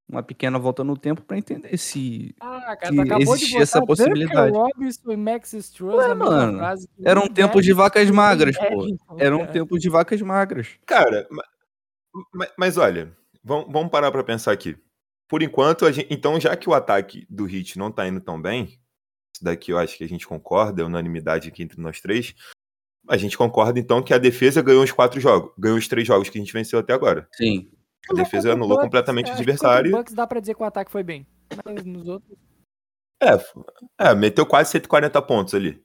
[0.08, 4.52] uma pequena volta no tempo pra entender se Ah, cara, existia essa possibilidade.
[4.56, 6.60] Robinson e Max Struz Ué, mano,
[7.04, 8.86] era um tempo de vacas magras, pô.
[9.18, 9.52] Era um cara.
[9.52, 10.68] tempo de vacas magras.
[10.84, 11.44] Cara, ma-
[12.34, 13.12] ma- mas, olha,
[13.44, 14.76] vamos, vamos parar pra pensar aqui.
[15.28, 18.40] Por enquanto, a gente, então, já que o ataque do Hit não tá indo tão
[18.40, 18.78] bem,
[19.34, 22.34] isso daqui eu acho que a gente concorda, é unanimidade aqui entre nós três.
[23.08, 26.28] A gente concorda, então, que a defesa ganhou os quatro jogos, ganhou os três jogos
[26.28, 27.28] que a gente venceu até agora.
[27.32, 27.70] Sim.
[28.10, 29.94] A defesa o anulou Bucks, completamente o que contra adversário.
[29.94, 31.26] O Bucks dá pra dizer que o ataque foi bem.
[31.64, 32.36] Mas nos outros.
[33.22, 35.82] É, é, meteu quase 140 pontos ali.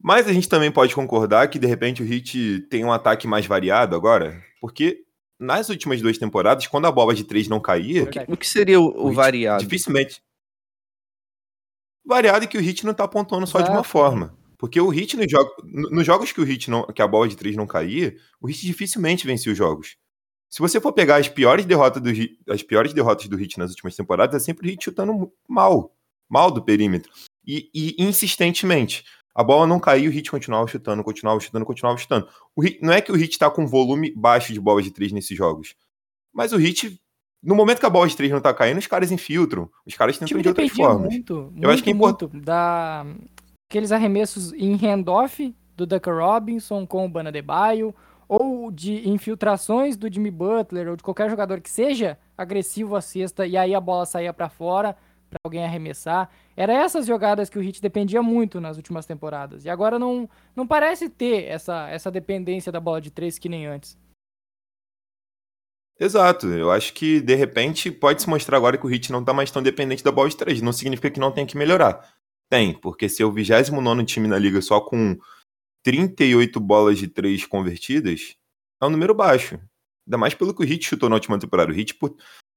[0.00, 3.46] Mas a gente também pode concordar que, de repente, o Hit tem um ataque mais
[3.46, 5.05] variado agora, porque
[5.38, 8.32] nas últimas duas temporadas, quando a bola de três não caía, Verdade.
[8.32, 9.62] O que seria o, o Hit variado?
[9.64, 10.22] Dificilmente.
[12.04, 14.36] Variado é que o Hit não tá pontuando só de uma forma.
[14.58, 17.28] Porque o Hit, nos, jogo, no- nos jogos que o Hit não, que a bola
[17.28, 19.96] de três não caía, o Hit dificilmente vencia os jogos.
[20.48, 23.70] Se você for pegar as piores derrotas do Hit, as piores derrotas do Hit nas
[23.70, 25.94] últimas temporadas, é sempre o Hit chutando mal,
[26.28, 27.12] mal do perímetro.
[27.46, 29.04] E, e insistentemente.
[29.36, 32.26] A bola não caiu, o Hit continuava chutando, continuava chutando, continuava chutando.
[32.56, 35.12] O Heat- não é que o Hit tá com volume baixo de bolas de três
[35.12, 35.74] nesses jogos.
[36.32, 36.98] Mas o Hit,
[37.42, 39.68] no momento que a bola de três não tá caindo, os caras infiltram.
[39.84, 41.12] Os caras tentam de outras formas.
[41.12, 43.04] muito, muito, Eu acho que é muito da
[43.70, 47.94] aqueles arremessos em handoff do Duncan Robinson com o Bana Debaio
[48.26, 53.46] ou de infiltrações do Jimmy Butler ou de qualquer jogador que seja agressivo à cesta
[53.46, 54.96] e aí a bola saía pra fora
[55.28, 56.30] pra alguém arremessar.
[56.56, 59.64] Era essas jogadas que o Heat dependia muito nas últimas temporadas.
[59.64, 63.66] E agora não, não parece ter essa, essa dependência da bola de três que nem
[63.66, 63.98] antes.
[65.98, 69.32] Exato, eu acho que de repente pode se mostrar agora que o Hit não tá
[69.32, 70.60] mais tão dependente da bola de três.
[70.60, 72.14] Não significa que não tem que melhorar.
[72.50, 75.18] Tem, porque ser o 29 time na liga só com
[75.82, 78.36] 38 bolas de três convertidas
[78.80, 79.58] é um número baixo.
[80.06, 81.72] Ainda mais pelo que o Hit chutou na última temporada.
[81.72, 82.14] O Hit, por...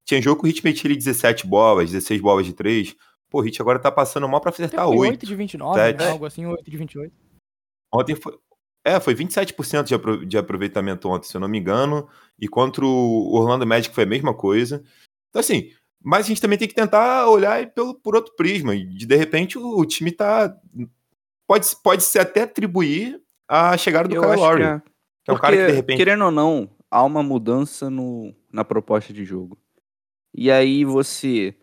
[0.09, 2.95] tinha jogo que o Hit metia 17 bolas, 16 bolas de três.
[3.29, 5.11] Pô, o Hit agora tá passando mal pra acertar Foi 8.
[5.11, 5.97] 8 de 29, 7.
[5.99, 6.09] né?
[6.09, 7.13] algo assim, 8 de 28.
[7.93, 8.37] Ontem foi.
[8.83, 12.07] É, foi 27% de, apro- de aproveitamento ontem, se eu não me engano.
[12.39, 14.81] E contra o Orlando Magic foi a mesma coisa.
[15.29, 15.71] Então, assim,
[16.03, 18.73] mas a gente também tem que tentar olhar pelo, por outro prisma.
[18.73, 20.55] E de, de repente o, o time tá.
[21.47, 24.61] Pode, pode se até atribuir a chegada do Eu Kyle Lowry.
[24.63, 24.81] que é.
[25.25, 25.97] Que é um cara que de repente.
[25.97, 29.57] querendo ou não, há uma mudança no, na proposta de jogo.
[30.39, 31.53] E aí você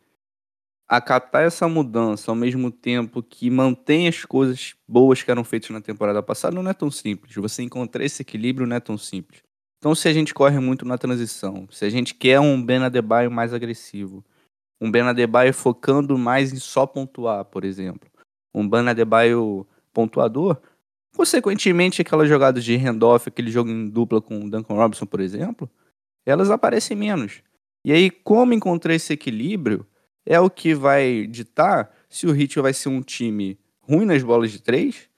[0.86, 5.80] acatar essa mudança ao mesmo tempo que mantém as coisas boas que eram feitas na
[5.80, 7.34] temporada passada não é tão simples.
[7.36, 9.42] Você encontrar esse equilíbrio não é tão simples.
[9.78, 13.30] Então se a gente corre muito na transição, se a gente quer um Ben Adebayo
[13.30, 14.22] mais agressivo,
[14.78, 18.10] um Ben Adebayo focando mais em só pontuar, por exemplo,
[18.54, 20.60] um Ben Adebayo pontuador,
[21.16, 25.70] Consequentemente, aquelas jogadas de handoff, aquele jogo em dupla com o Duncan Robinson, por exemplo,
[26.26, 27.40] elas aparecem menos.
[27.86, 29.86] E aí, como encontrar esse equilíbrio
[30.26, 34.50] é o que vai ditar se o Heat vai ser um time ruim nas bolas
[34.50, 35.08] de três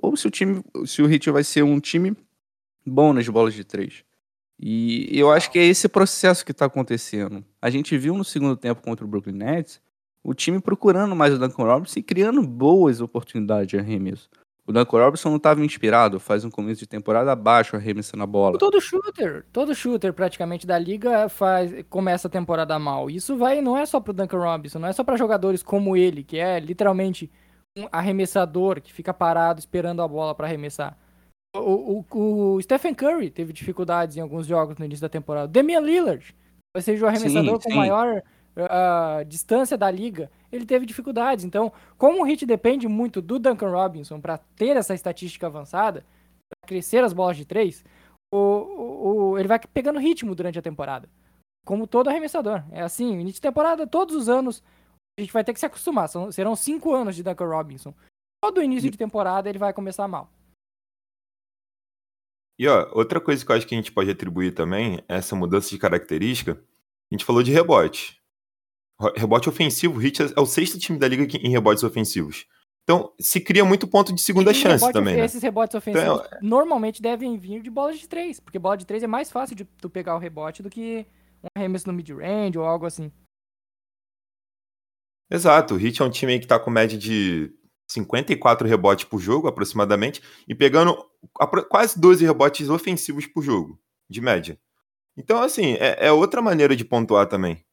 [0.00, 2.16] ou se o time, se o Heat vai ser um time
[2.86, 4.04] bom nas bolas de três.
[4.58, 7.44] E eu acho que é esse processo que está acontecendo.
[7.60, 9.78] A gente viu no segundo tempo contra o Brooklyn Nets
[10.24, 14.30] o time procurando mais o Duncan Robinson e criando boas oportunidades de arremesso.
[14.72, 18.58] O Duncan Robinson não estava inspirado, faz um começo de temporada abaixo arremessando a bola.
[18.58, 23.10] Todo shooter, todo shooter praticamente da liga faz, começa a temporada mal.
[23.10, 26.24] Isso vai, não é só pro Duncan Robinson, não é só para jogadores como ele,
[26.24, 27.30] que é literalmente
[27.76, 30.96] um arremessador que fica parado esperando a bola para arremessar.
[31.54, 35.48] O, o, o, Stephen Curry teve dificuldades em alguns jogos no início da temporada.
[35.48, 36.34] O Damian Lillard,
[36.74, 37.76] vai ser o arremessador Sim, com sim.
[37.76, 38.22] maior
[38.56, 41.44] uh, distância da liga, ele teve dificuldades.
[41.44, 46.04] Então, como o Heat depende muito do Duncan Robinson para ter essa estatística avançada,
[46.48, 47.84] para crescer as bolas de três,
[48.32, 51.08] o, o, o- ele vai pegando ritmo durante a temporada.
[51.64, 52.62] Como todo arremessador.
[52.70, 54.62] É assim, início de temporada, todos os anos,
[55.18, 56.08] a gente vai ter que se acostumar.
[56.08, 57.94] São- serão cinco anos de Duncan Robinson.
[58.42, 60.28] Todo início de temporada ele vai começar mal.
[62.58, 65.34] E ó, outra coisa que eu acho que a gente pode atribuir também é essa
[65.34, 66.52] mudança de característica.
[66.52, 68.21] A gente falou de rebote.
[69.16, 72.46] Rebote ofensivo, o Heat é o sexto time da liga em rebotes ofensivos.
[72.84, 75.24] Então, se cria muito ponto de segunda E chance rebote- também, né?
[75.24, 79.06] Esses rebotes ofensivos normalmente devem vir de bolas de três, porque bola de três é
[79.06, 81.06] mais fácil de tu pegar o rebote do que
[81.44, 83.10] um arremesso no mid-range ou algo assim.
[85.30, 87.52] Exato, o Heat é um time que tá com média de
[87.88, 90.96] 54 rebotes por jogo, aproximadamente, e pegando
[91.70, 93.78] quase 12 rebotes ofensivos por jogo,
[94.10, 94.58] de média.
[95.16, 97.64] Então, assim, é, é outra maneira de pontuar também.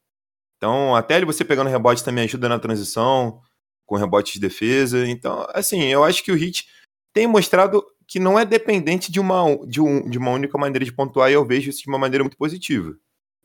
[0.60, 3.40] Então, até ele você pegando rebote também ajuda na transição,
[3.86, 5.08] com rebote de defesa.
[5.08, 6.66] Então, assim, eu acho que o Heat
[7.14, 10.92] tem mostrado que não é dependente de uma, de, um- de uma única maneira de
[10.92, 12.94] pontuar, e eu vejo isso de uma maneira muito positiva.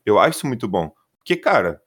[0.04, 0.92] Eu acho isso muito bom.
[1.18, 1.80] Porque, cara,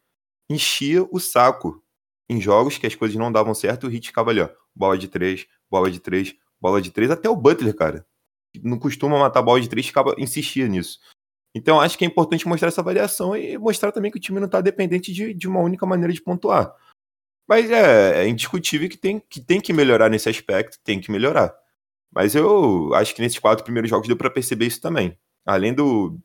[0.50, 1.84] enchia o saco
[2.28, 5.08] em jogos que as coisas não davam certo, o Hit ficava ali, ó, bola de
[5.08, 8.06] três, bola de três, bola de três, até o Butler, cara,
[8.64, 11.00] não costuma matar bola de três, ficava, insistia nisso.
[11.56, 14.46] Então acho que é importante mostrar essa variação e mostrar também que o time não
[14.46, 16.74] está dependente de, de uma única maneira de pontuar.
[17.48, 21.56] Mas é, é indiscutível que tem, que tem que melhorar nesse aspecto, tem que melhorar.
[22.14, 25.18] Mas eu acho que nesses quatro primeiros jogos deu para perceber isso também.
[25.46, 26.20] Além do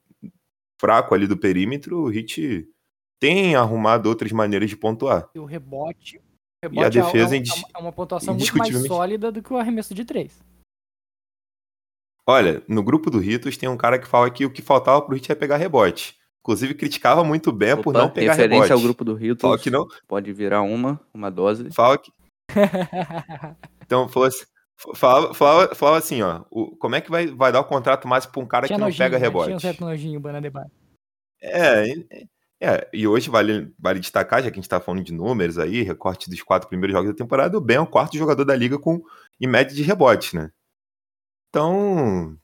[0.79, 2.69] fraco ali do perímetro, o Hit
[3.19, 5.31] tem arrumado outras maneiras de pontuar.
[5.35, 6.23] E o rebote, o
[6.75, 9.53] E a rebote é- defesa é, indis- é uma pontuação muito mais sólida do que
[9.53, 10.39] o arremesso de três.
[12.27, 15.15] Olha, no grupo do Ritos tem um cara que fala que o que faltava pro
[15.15, 16.17] Hit é pegar rebote.
[16.41, 18.73] Inclusive criticava muito bem por Opa, não pegar referência rebote.
[18.73, 21.71] ao grupo do Rio, Fala que não, pode virar uma, uma dose.
[21.73, 22.13] fala que
[23.85, 24.45] então falou assim,
[24.95, 28.33] falava, falava, falava assim, ó, o- como é que vai, vai dar o contrato máximo
[28.33, 29.25] pra um cara Tinha que não nojinho, pega né?
[29.25, 29.47] rebote?
[29.47, 30.67] Tinha um certo nojinho, o Banadebar.
[31.43, 32.25] É, é,
[32.61, 35.83] é, e hoje vale, vale destacar, já que a gente tá falando de números aí,
[35.83, 38.79] recorte dos quatro primeiros jogos da temporada, o Ben é o quarto jogador da liga
[38.79, 39.03] com
[39.41, 40.51] em média de rebote, né?
[41.55, 42.37] Então,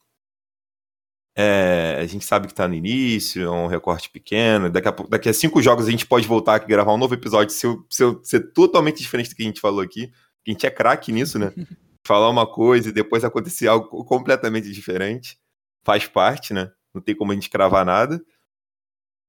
[1.36, 5.28] é, a gente sabe que tá no início, é um recorte pequeno, daqui a, daqui
[5.28, 7.84] a cinco jogos a gente pode voltar aqui e gravar um novo episódio se eu,
[7.90, 10.12] se eu ser totalmente diferente do que a gente falou aqui,
[10.46, 11.52] a gente é craque nisso, né?
[12.06, 15.36] Falar uma coisa e depois acontecer algo completamente diferente,
[15.82, 16.70] faz parte, né?
[16.94, 18.24] Não tem como a gente cravar nada.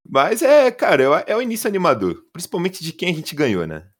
[0.08, 2.24] Mas é, cara, é, é o início animador.
[2.32, 3.90] Principalmente de quem a gente ganhou, né?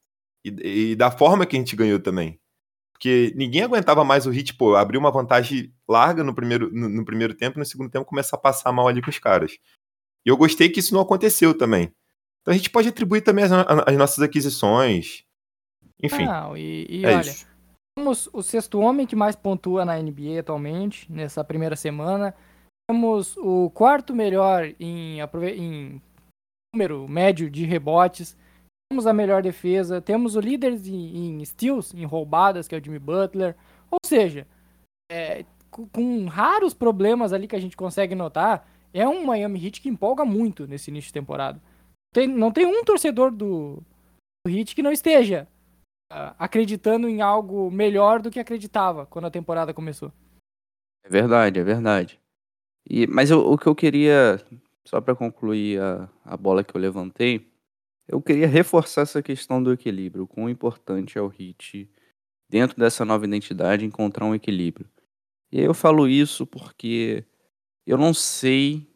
[0.44, 2.40] E, e da forma que a gente ganhou também.
[3.02, 7.04] Porque ninguém aguentava mais o Hit, pô, abrir uma vantagem larga no primeiro, no, no
[7.04, 9.58] primeiro tempo e no segundo tempo começar a passar mal ali com os caras.
[10.24, 11.92] E eu gostei que isso não aconteceu também.
[12.40, 15.24] Então a gente pode atribuir também as, as nossas aquisições.
[16.00, 16.26] Enfim.
[16.26, 17.44] Não, e, e é olha, isso.
[17.98, 22.32] temos o sexto homem que mais pontua na NBA atualmente, nessa primeira semana.
[22.88, 25.18] Temos o quarto melhor em,
[25.56, 26.00] em
[26.72, 28.36] número médio de rebotes.
[28.92, 30.02] Temos a melhor defesa.
[30.02, 33.56] Temos o líder em, em steals, em roubadas, que é o Jimmy Butler.
[33.90, 34.46] Ou seja,
[35.10, 39.88] é, com, raros problemas ali que a gente consegue notar, é um Miami Heat que
[39.88, 41.58] empolga muito nesse início de temporada.
[42.12, 43.82] Tem- não tem um torcedor do,
[44.46, 45.48] do Heat que não esteja
[46.12, 50.12] ah, acreditando em algo melhor do que acreditava quando a temporada começou.
[51.02, 52.20] É verdade, é verdade.
[52.86, 54.38] E, mas eu- o que eu queria,
[54.86, 57.50] só para concluir a, a bola que eu levantei,
[58.08, 60.26] eu queria reforçar essa questão do equilíbrio.
[60.26, 61.88] Quão importante é o Hit,
[62.48, 64.88] dentro dessa nova identidade, encontrar um equilíbrio.
[65.50, 67.24] E eu falo isso porque
[67.86, 68.86] eu não sei,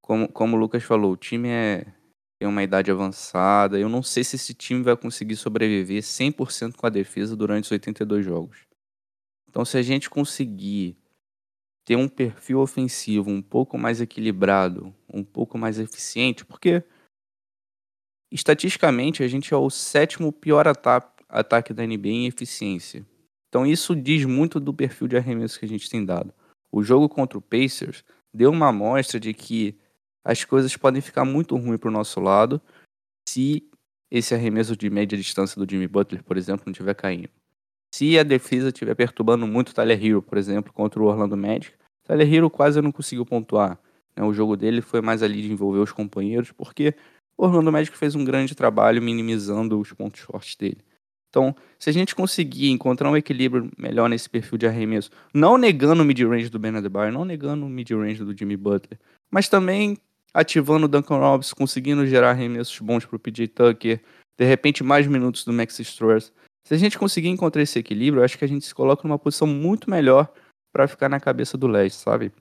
[0.00, 1.86] como, como o Lucas falou, o time é,
[2.38, 3.78] tem uma idade avançada.
[3.78, 7.72] Eu não sei se esse time vai conseguir sobreviver 100% com a defesa durante os
[7.72, 8.66] 82 jogos.
[9.48, 10.96] Então, se a gente conseguir
[11.84, 16.84] ter um perfil ofensivo um pouco mais equilibrado, um pouco mais eficiente, porque
[18.30, 23.04] estatisticamente a gente é o sétimo pior ata ataque da NBA em eficiência.
[23.48, 26.32] Então isso diz muito do perfil de arremesso que a gente tem dado.
[26.72, 29.76] O jogo contra o Pacers deu uma amostra de que
[30.24, 32.60] as coisas podem ficar muito ruins para o nosso lado
[33.28, 33.68] se
[34.10, 37.28] esse arremesso de média distância do Jimmy Butler, por exemplo, não estiver caindo.
[37.94, 41.74] Se a defesa estiver perturbando muito o Tyler Hero, por exemplo, contra o Orlando Magic,
[42.04, 43.78] Tyler Hero quase não conseguiu pontuar.
[44.16, 44.22] né?
[44.22, 46.94] O jogo dele foi mais ali de envolver os companheiros, porque
[47.38, 50.78] o Orlando Magic fez um grande trabalho minimizando os pontos fortes dele.
[51.30, 56.02] Então, se a gente conseguir encontrar um equilíbrio melhor nesse perfil de arremesso, não negando
[56.02, 58.98] o mid-range do Ben Adebayo, não negando o mid-range do Jimmy Butler,
[59.30, 59.96] mas também
[60.34, 64.02] ativando o Duncan Robinson, conseguindo gerar arremessos bons para o PJ Tucker,
[64.38, 66.32] de repente mais minutos do Max Struz.
[66.66, 69.18] Se a gente conseguir encontrar esse equilíbrio, eu acho que a gente se coloca numa
[69.18, 70.32] posição muito melhor
[70.72, 72.32] para ficar na cabeça do leste, sabe?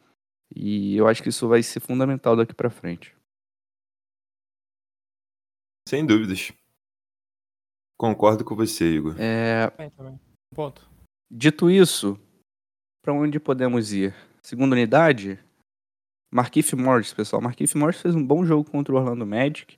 [0.55, 3.16] E eu acho que isso vai ser fundamental daqui para frente.
[5.87, 6.51] Sem dúvidas.
[7.97, 9.15] Concordo com você, Igor.
[9.17, 10.19] É, também.
[10.53, 10.85] Ponto.
[11.31, 12.19] Dito isso,
[13.01, 14.13] para onde podemos ir?
[14.43, 15.39] Segunda unidade,
[16.29, 17.41] Markif Morris, pessoal.
[17.41, 19.77] Markif Morris fez um bom jogo contra o Orlando Magic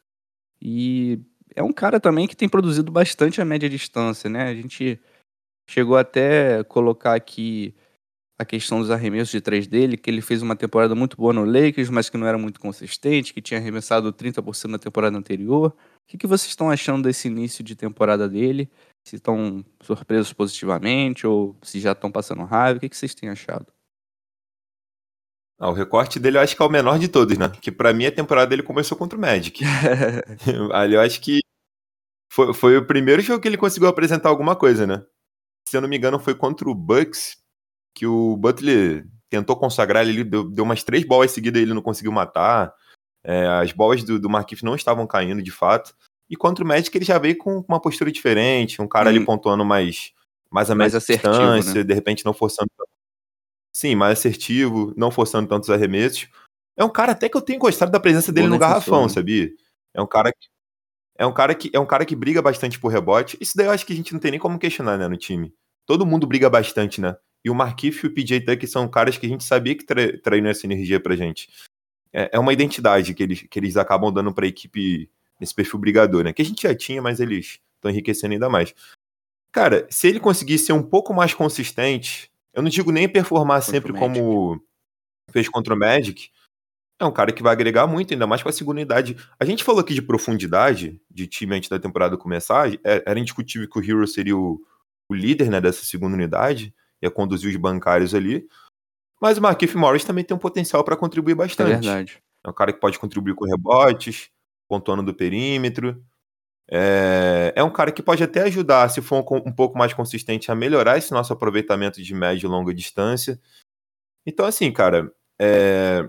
[0.59, 1.19] e
[1.55, 4.49] é um cara também que tem produzido bastante a média distância, né?
[4.49, 4.99] A gente
[5.69, 7.75] chegou até a colocar aqui
[8.39, 11.45] a questão dos arremessos de três dele, que ele fez uma temporada muito boa no
[11.45, 15.75] Lakers, mas que não era muito consistente, que tinha arremessado 30% na temporada anterior.
[16.09, 18.67] O que, que vocês estão achando desse início de temporada dele?
[19.03, 22.77] Se estão surpresos positivamente ou se já estão passando raiva?
[22.77, 23.67] O que, que vocês têm achado?
[25.59, 27.49] Ah, o recorte dele eu acho que é o menor de todos, né?
[27.61, 29.63] Que pra mim a temporada dele começou contra o Magic.
[30.73, 31.41] Ali eu acho que
[32.27, 35.05] foi, foi o primeiro jogo que ele conseguiu apresentar alguma coisa, né?
[35.67, 37.37] Se eu não me engano, foi contra o Bucks,
[37.93, 41.83] que o Butler tentou consagrar ele, deu, deu umas três bolas seguidas e ele não
[41.83, 42.73] conseguiu matar.
[43.23, 45.95] É, as bolas do, do Markif não estavam caindo de fato.
[46.29, 49.25] E contra o Magic ele já veio com uma postura diferente, um cara ali Hum.
[49.25, 50.13] pontuando mais,
[50.51, 51.83] mais a Mais assertivo, distância, né?
[51.83, 52.69] de repente não forçando.
[53.73, 56.27] Sim, mais assertivo, não forçando tantos arremessos.
[56.77, 59.09] É um cara até que eu tenho gostado da presença dele Bom no garrafão, né?
[59.09, 59.49] sabia?
[59.93, 60.47] É um cara que
[61.17, 63.37] é um cara que é um cara que briga bastante por rebote.
[63.41, 65.53] Isso daí eu acho que a gente não tem nem como questionar, né, no time.
[65.85, 67.17] Todo mundo briga bastante, né?
[67.43, 70.17] E o Markif e o PJ Tucker são caras que a gente sabia que tra
[70.21, 71.49] traíram essa energia pra gente.
[72.13, 76.23] É, é uma identidade que eles, que eles acabam dando pra equipe nesse perfil brigador,
[76.23, 76.33] né?
[76.33, 78.73] Que a gente já tinha, mas eles estão enriquecendo ainda mais.
[79.51, 83.71] Cara, se ele conseguir ser um pouco mais consistente, eu não digo nem performar Contra
[83.71, 84.61] sempre como
[85.31, 86.29] fez contra o Magic,
[86.99, 89.15] é um cara que vai agregar muito, ainda mais com a segunda unidade.
[89.39, 92.73] A gente falou aqui de profundidade de time antes da temporada começar.
[92.83, 94.61] é- Era indiscutível que o Hero seria o,
[95.09, 98.45] o líder né, dessa segunda unidade, ia conduzir os bancários ali.
[99.21, 101.67] Mas o Markif Morris também tem um potencial para contribuir É bastante.
[101.67, 102.21] verdade.
[102.45, 104.29] É um cara que pode contribuir com rebotes,
[104.67, 106.01] pontuando do perímetro.
[106.71, 110.51] É, é um cara que pode até ajudar, se for um, um pouco mais consistente,
[110.51, 113.39] a melhorar esse nosso aproveitamento de média e longa distância.
[114.25, 116.07] Então, assim, cara, é,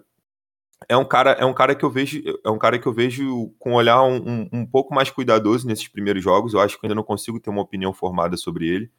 [0.89, 3.55] é um cara, é um cara que eu vejo, é um cara que eu vejo
[3.59, 6.53] com um olhar um, um, um pouco mais cuidadoso nesses primeiros jogos.
[6.53, 8.91] Eu acho que ainda não consigo ter uma opinião formada sobre ele.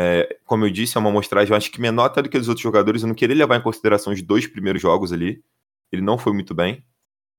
[0.00, 2.46] É, como eu disse, é uma amostragem, eu acho que menor até do que os
[2.46, 3.02] outros jogadores.
[3.02, 5.42] Eu não queria levar em consideração os dois primeiros jogos ali.
[5.90, 6.84] Ele não foi muito bem.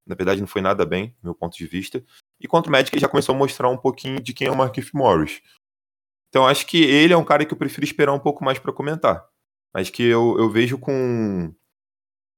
[0.05, 2.03] Na verdade, não foi nada bem, do meu ponto de vista.
[2.37, 4.57] E contra o Magic, ele já começou a mostrar um pouquinho de quem é o
[4.57, 5.41] Markif Morris.
[6.27, 8.73] Então, acho que ele é um cara que eu prefiro esperar um pouco mais para
[8.73, 9.23] comentar.
[9.73, 11.53] Mas que eu, eu vejo com,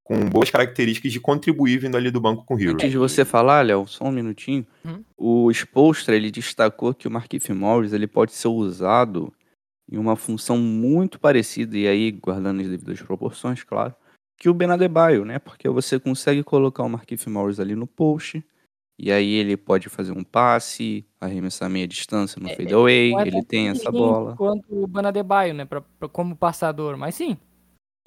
[0.03, 2.74] com boas características de contribuir vindo ali do banco com o Hero.
[2.74, 4.67] Antes de você falar, Léo, só um minutinho.
[4.86, 5.03] Hum?
[5.17, 9.34] O Spolstra, ele destacou que o Marquinhos Morris ele pode ser usado
[9.92, 13.94] em uma função muito parecida, e aí guardando as devidas proporções, claro,
[14.39, 15.38] que o Ben Adebayo, né?
[15.38, 18.44] Porque você consegue colocar o Marquinhos Morris ali no post,
[18.98, 23.44] e aí ele pode fazer um passe, arremessar meia distância no É, fadeaway, é ele
[23.44, 24.36] tem essa bola.
[24.38, 25.66] Quanto o Banadebaio, né?
[25.66, 27.38] Pra, pra- como passador, mas sim.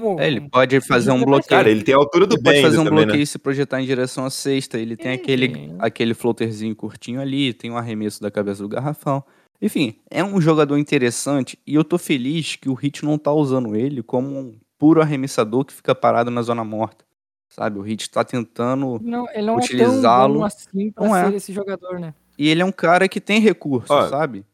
[0.01, 1.49] Como- É, ele pode fazer um bloqueio.
[1.49, 3.23] Cara, ele tem a altura do Ele pode fazer um também, bloqueio né?
[3.23, 4.79] e se projetar em direção à cesta.
[4.79, 9.23] Ele tem aquele, aquele floaterzinho curtinho ali, tem o arremesso da cabeça do garrafão.
[9.61, 13.75] Enfim, é um jogador interessante e eu tô feliz que o Hit não tá usando
[13.75, 17.05] ele como um puro arremessador que fica parado na zona morta.
[17.49, 19.01] Sabe, o Hit tá tentando.
[19.03, 21.31] Não, ele não é tão assim pra Não é.
[21.31, 22.13] ser esse jogador, né?
[22.37, 24.09] E ele é um cara que tem recursos, Ó.
[24.09, 24.45] sabe?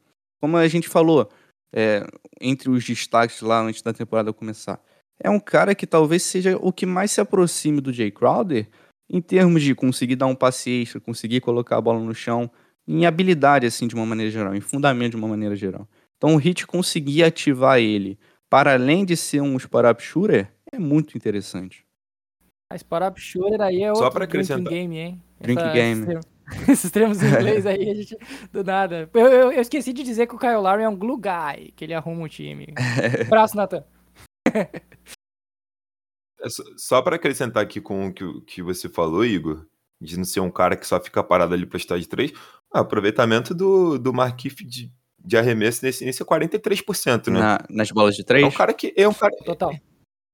[0.40, 1.28] Como a gente falou,
[1.72, 2.06] é,
[2.40, 4.80] entre os destaques lá antes da temporada começar.
[5.18, 8.68] É um cara que talvez seja o que mais se aproxime do Jay Crowder
[9.08, 12.50] em termos de conseguir dar um passe extra, conseguir colocar a bola no chão,
[12.92, 15.88] em habilidade, assim, de uma maneira geral, em fundamento de uma maneira geral.
[16.16, 18.18] Então o Hit conseguir ativar ele,
[18.48, 21.84] para além de ser um spot-up shooter, é muito interessante.
[22.72, 25.22] A Spot Shooter aí é Só outro drinking game, hein?
[25.40, 26.06] Drinking Essa- game.
[26.68, 28.16] Esses termos, em inglês aí, a gente,
[28.52, 29.08] do nada.
[29.14, 31.84] Eu, eu- eu esqueci de dizer que o Kyle Lowry é um glue guy, que
[31.84, 32.72] ele arruma o time.
[33.32, 33.84] Abraço, Nathan.
[36.42, 39.66] É só- para acrescentar aqui com o que, o que você falou, Igor,
[40.00, 42.32] de não ser um cara que só fica parado ali para estar de três,
[42.74, 47.38] o aproveitamento do, do Markif de, de arremesso nesse início é 43%, né?
[47.40, 49.34] Na- nas bolas de É três, um cara que é um cara.
[49.44, 49.72] Total.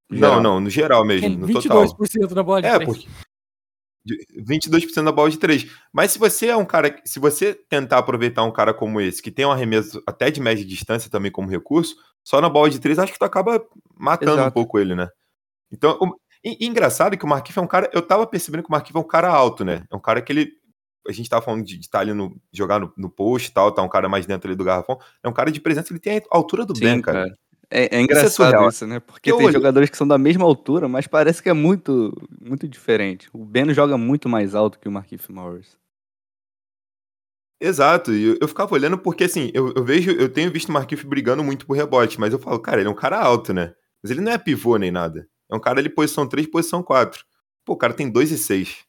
[0.08, 1.82] Não, não, no geral mesmo, Tem no total.
[1.84, 2.88] 22% na bola de É, três.
[2.88, 3.08] porque.
[4.04, 5.66] de- 22% da bola de 3.
[5.92, 7.00] Mas se você é um cara.
[7.04, 10.64] Se você tentar aproveitar um cara como esse, que tem um arremesso até de média
[10.64, 13.60] distância também como recurso, só na bola de 3, acho que tu acaba
[13.98, 14.54] matando um Exato.
[14.54, 15.08] pouco ele, né?
[15.72, 15.98] Então,
[16.46, 17.90] e, e engraçado que o Marquinhos é um cara.
[17.92, 19.84] Eu tava percebendo que o Marquinhos é um cara alto, né?
[19.90, 20.52] É um cara que ele.
[21.08, 22.36] A gente tava falando de estar ali no.
[22.52, 24.98] jogar no, no post e tal, tá um cara mais dentro ali do garrafão.
[25.22, 27.24] É um cara de presença, ele tem a altura do Sim, Ben, cara.
[27.24, 27.38] cara.
[27.68, 28.68] É, é engraçado surreal.
[28.68, 29.00] isso, né?
[29.00, 32.12] Porque Eu tem olhei- jogadores que são da mesma altura, mas parece que é muito,
[32.40, 33.28] muito diferente.
[33.32, 35.76] O Ben joga muito mais alto que o Marquinhos Morris.
[37.60, 40.72] Exato, e eu, eu ficava olhando porque assim, eu, eu vejo, eu tenho visto o
[40.72, 43.72] Marquinhos brigando muito por rebote, mas eu falo, cara, ele é um cara alto, né?
[44.02, 45.26] Mas ele não é pivô nem nada.
[45.50, 47.24] É um cara ali posição 3, posição 4.
[47.64, 48.84] Pô, o cara tem 2 e 6.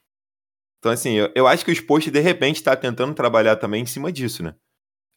[0.80, 3.86] Então, assim, eu, eu acho que o Sport, de repente, tá tentando trabalhar também em
[3.86, 4.55] cima disso, né?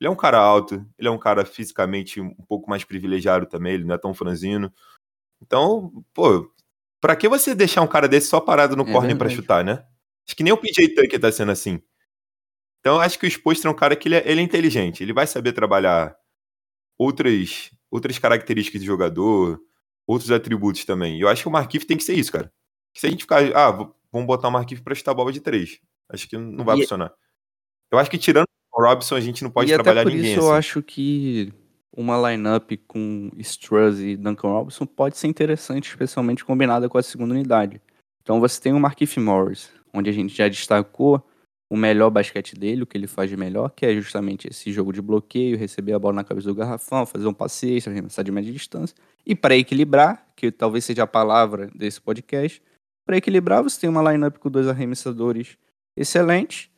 [0.00, 3.74] Ele é um cara alto, ele é um cara fisicamente um pouco mais privilegiado também,
[3.74, 4.72] ele não é tão franzino.
[5.42, 6.50] Então, pô,
[7.00, 9.34] pra que você deixar um cara desse só parado no É corner pra verdade.
[9.36, 9.84] chutar, né?
[10.26, 11.82] Acho que nem o PJ Tucker tá sendo assim.
[12.80, 15.02] Então, eu acho que o Exposto é um cara que ele é, ele é inteligente.
[15.02, 16.16] Ele vai saber trabalhar
[16.98, 19.60] outras, outras características de jogador,
[20.10, 21.20] outros atributos também.
[21.20, 22.52] Eu acho que o Marquinhos tem que ser isso, cara.
[22.96, 23.70] Se a gente ficar, ah,
[24.12, 25.78] vamos botar o Marquinhos pra chutar bola de três.
[26.08, 27.12] Acho que não vai E- funcionar.
[27.92, 30.32] Eu acho que tirando o Robson, a gente não pode e até trabalhar por ninguém
[30.32, 30.48] isso assim.
[30.48, 31.52] eu acho que
[31.96, 37.34] uma lineup com Struz e Duncan Robinson pode ser interessante, especialmente combinada com a segunda
[37.34, 37.80] unidade.
[38.22, 41.24] Então você tem o Marquinhos Morris, onde a gente já destacou
[41.70, 44.92] o melhor basquete dele, o que ele faz de melhor, que é justamente esse jogo
[44.92, 48.32] de bloqueio, receber a bola na cabeça do garrafão, fazer um passe extra, arremessar de
[48.32, 48.96] média distância.
[49.24, 52.60] E para equilibrar, que talvez seja a palavra desse podcast,
[53.06, 55.56] para equilibrar você tem uma lineup com dois arremessadores
[55.96, 56.68] excelentes.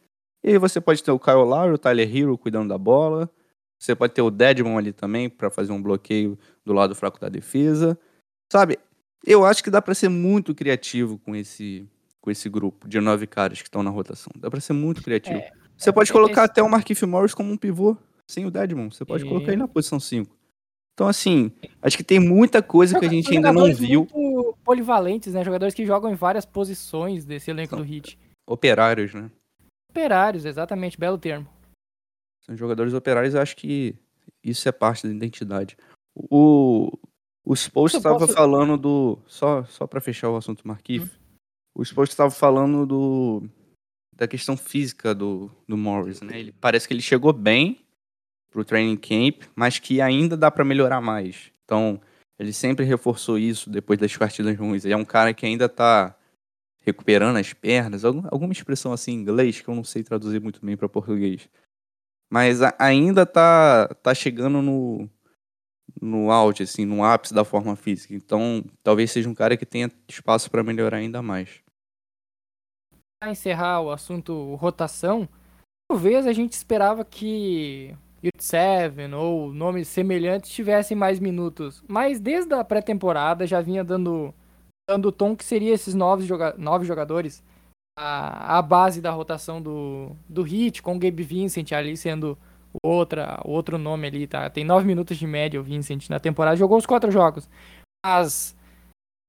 [0.45, 3.31] E aí você pode ter o Kyle Lowry, o Tyler Hero cuidando da bola.
[3.79, 7.29] Você pode ter o Deadmon ali também para fazer um bloqueio do lado fraco da
[7.29, 7.99] defesa.
[8.53, 8.79] Sabe?
[9.25, 11.89] Eu acho que dá para ser muito criativo com esse
[12.23, 14.33] com esse grupo de nove caras que estão na rotação.
[14.39, 15.37] Dá para ser muito criativo.
[15.39, 17.97] É, você pode é, colocar esse- até o Marquinhos Morris como um pivô
[18.31, 18.91] sem o Deadmon.
[18.91, 20.35] Você pode E- colocar ele na posição 5.
[20.95, 21.51] Então, assim,
[21.83, 24.07] acho que tem muita coisa que a gente São ainda não viu.
[24.15, 25.43] muito polivalentes, né?
[25.43, 28.17] Jogadores que jogam em várias posições desse elenco do Hit.
[28.47, 29.31] Operários, né?
[29.91, 31.49] Operários, exatamente, belo termo.
[32.45, 33.95] São jogadores operários, eu acho que
[34.45, 35.77] isso é parte da identidade.
[36.15, 36.93] O,
[37.45, 39.19] o Spolstra Eu estava posso- falando do.
[39.27, 41.11] Só, só para fechar o assunto Marquif.
[41.75, 43.49] O Spolstra estava falando do.
[44.15, 46.39] Da questão física do, do Morris, né?
[46.39, 47.81] Ele, parece que ele chegou bem
[48.51, 51.51] pro training camp, mas que ainda dá para melhorar mais.
[51.65, 51.99] Então,
[52.39, 54.85] ele sempre reforçou isso depois das partidas ruins.
[54.85, 56.15] Ele é um cara que ainda tá
[56.83, 60.65] recuperando as pernas, algum- alguma expressão assim em inglês que eu não sei traduzir muito
[60.65, 61.49] bem para português.
[62.31, 65.09] Mas ainda tá, tá chegando no,
[66.01, 68.15] no auge, assim, no ápice da forma física.
[68.15, 71.62] Então, talvez seja um cara que tenha espaço para melhorar ainda mais.
[73.25, 75.29] Encerrar o assunto rotação,
[75.89, 77.97] talvez a gente esperava que
[78.39, 81.83] Seven ou nomes semelhantes tivessem mais minutos.
[81.89, 84.33] Mas desde a pré-temporada já vinha dando
[84.89, 87.43] dando o tom que seria esses novos joga nove jogadores,
[87.99, 92.39] a, a base da rotação do, do Hit, com o Gabe Vincent ali sendo
[92.83, 94.49] outra, outro nome ali, tá?
[94.51, 97.49] Tem nove minutos de média o Vincent na temporada, jogou os quatro jogos.
[98.05, 98.57] Mas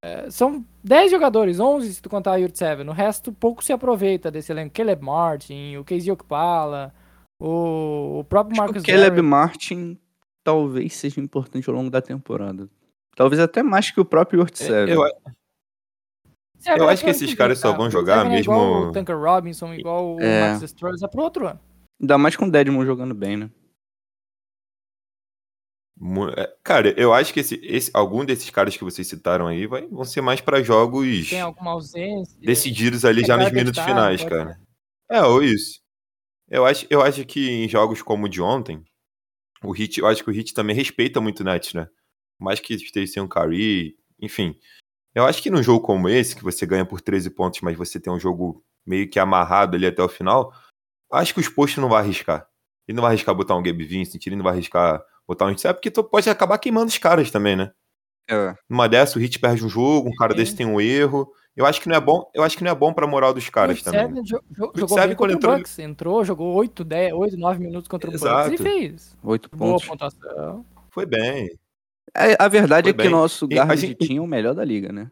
[0.04, 2.86] é, são 10 jogadores, 11 se tu contar o Yurt Seven.
[2.90, 4.74] O resto pouco se aproveita desse elenco.
[4.74, 6.92] Caleb Martin, o Casey Okpala,
[7.40, 9.22] o, o próprio Acho que Marcus o Caleb Garrett.
[9.22, 9.98] Martin
[10.44, 12.68] talvez seja importante ao longo da temporada.
[13.16, 14.94] Talvez até mais que o próprio Yurt Seven.
[14.94, 15.02] Eu,
[16.76, 19.18] eu é acho que esses caras só vão jogar Seven é igual mesmo- o Tanker
[19.18, 20.52] Robinson, igual o É.
[20.52, 21.60] Max Stroll, é pro outro ano.
[21.98, 23.50] Ainda mais com o Dedmon jogando bem, né?
[26.36, 29.86] É, cara, eu acho que esse, esse, algum desses caras que vocês citaram aí vai,
[29.86, 32.36] vão ser mais pra jogos Tem alguma ausência.
[32.40, 34.60] decididos ali É, já nos minutos time, finais, pode cara.
[35.10, 35.80] É, ou isso.
[36.48, 38.84] Eu acho, eu acho que em jogos como o de ontem,
[39.62, 41.86] o Hit, eu acho que o Hit também respeita muito o Nets, né?
[42.38, 44.58] Por Mais que esteja sem um Curry, enfim.
[45.14, 48.00] Eu acho que num jogo como esse, que você ganha por 13 pontos, mas você
[48.00, 50.52] tem um jogo meio que amarrado ali até o final,
[51.10, 52.46] acho que os postos não vai arriscar.
[52.86, 55.62] Ele não vai arriscar botar um Gabe Vincent, ele não vai arriscar botar um Hit,
[55.74, 57.72] porque tu pode acabar queimando os caras também, né?
[58.28, 58.54] É.
[58.68, 60.38] Numa dessa, o Hit perde um jogo, um cara Sim.
[60.38, 61.30] desse tem um erro.
[61.56, 63.48] Eu acho que não é bom, eu acho que não é bom pra moral dos
[63.48, 64.24] caras o também.
[64.24, 65.78] Jo- jo- O jogou bem quando contra o entrou- Bucks.
[65.78, 68.54] Entrou, jogou 8, 10, 8, 9 minutos contra o Bucks Exato.
[68.54, 69.16] e fez.
[69.22, 69.86] Oito Boa pontos.
[69.86, 70.64] pontuação.
[70.90, 71.50] Foi bem.
[72.16, 73.10] É, a verdade Foi é que bem.
[73.10, 75.10] nosso E a guard gente- tinha o melhor da liga, né?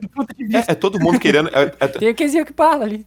[0.00, 0.70] Do ponto de vista.
[0.70, 1.48] É, é todo mundo querendo.
[1.50, 3.06] é- é- Tem o Kezia que parla ali.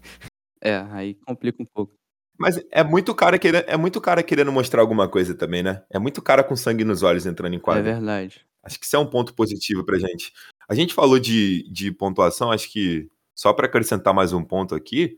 [0.61, 1.93] É, aí complica um pouco.
[2.39, 5.83] Mas é muito cara querendo, é muito cara querendo mostrar alguma coisa também, né?
[5.89, 7.83] É muito cara com sangue nos olhos entrando em É quadra.
[7.83, 8.45] verdade.
[8.63, 10.31] Acho que isso é um ponto positivo pra gente.
[10.69, 15.17] A gente falou de, de pontuação, acho que só pra acrescentar mais um ponto aqui,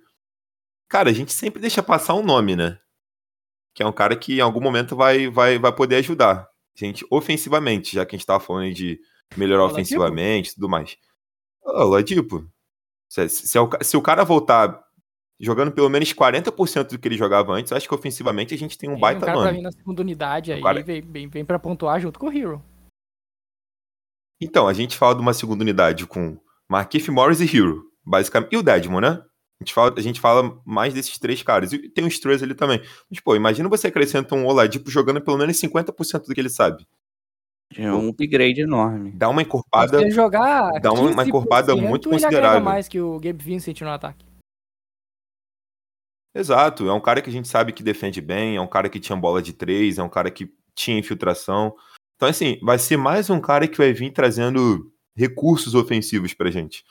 [0.88, 2.80] cara, a gente sempre deixa passar um nome, né?
[3.74, 6.48] Que é um cara que em algum momento vai, vai, vai poder ajudar.
[6.76, 9.00] Gente, ofensivamente, já que a gente tava falando de
[9.36, 9.80] melhorar Oladipo?
[9.82, 10.96] ofensivamente e tudo mais.
[11.64, 12.48] Ô, Ladipo,
[13.10, 14.80] se, se, é se o cara voltar
[15.40, 18.78] jogando pelo menos 40% do que ele jogava antes, eu acho que ofensivamente a gente
[18.78, 19.64] tem um Tem baita um cara pra vir nome.
[19.64, 22.62] na segunda unidade aí, cara- vem, vem, vem pra pontuar junto com o Hero.
[24.42, 26.38] Então, a gente fala de uma segunda unidade com
[26.70, 28.54] Markif Morris e Hero, basicamente.
[28.54, 29.22] E o Dedmon, né?
[29.62, 31.74] A gente, fala, a gente fala mais desses três caras.
[31.74, 32.82] E tem os três ali também.
[33.10, 36.88] Mas, pô, imagina você acrescenta um Oladipo jogando pelo menos 50% do que ele sabe.
[37.76, 39.12] É um upgrade enorme.
[39.12, 39.98] Dá uma encorpada.
[40.00, 42.62] se ele jogar dá uma- uma 15%, encorpada muito considerável.
[42.62, 44.26] mais que o Gabe Vincent no ataque.
[46.34, 46.88] Exato.
[46.88, 49.16] É um cara que a gente sabe que defende bem, é um cara que tinha
[49.16, 51.76] bola de três, é um cara que tinha infiltração.
[52.16, 56.84] Então, assim, vai ser mais um cara que vai vir trazendo recursos ofensivos pra gente.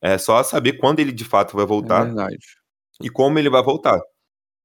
[0.00, 2.04] É só saber quando ele de fato vai É voltar.
[2.04, 2.38] verdade.
[3.00, 4.00] e como ele vai voltar.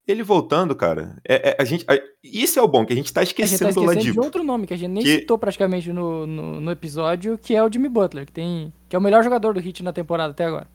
[0.08, 3.12] Ele voltando, cara, é, é- a gente, a- isso é o bom, que a gente
[3.12, 5.20] tá A gente tá esquecendo do esquecendo de outro nome que a gente nem Que-
[5.20, 9.00] citou praticamente no, no, no episódio, que é o Jimmy Butler, que, tem, que é
[9.00, 10.68] o melhor jogador do Heat na temporada até agora.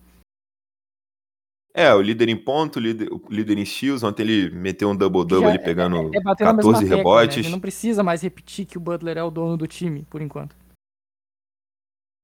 [1.75, 4.97] É, o líder em ponto, o líder, o líder em steals, ontem ele meteu um
[4.97, 6.97] double-double ali pegando É na mesma 14 tecla, né?
[6.97, 7.39] rebotes.
[7.39, 10.21] A gente não precisa mais repetir que o Butler é o dono do time, por
[10.21, 10.55] enquanto.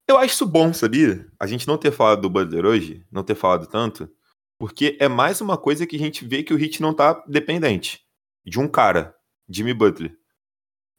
[0.07, 1.27] Eu acho isso bom, sabia?
[1.39, 4.09] A gente não ter falado do Butler hoje, não ter falado tanto,
[4.59, 8.01] porque é mais uma coisa que a gente vê que o Heat não tá dependente
[8.45, 9.15] de um cara,
[9.47, 10.15] Jimmy Butler.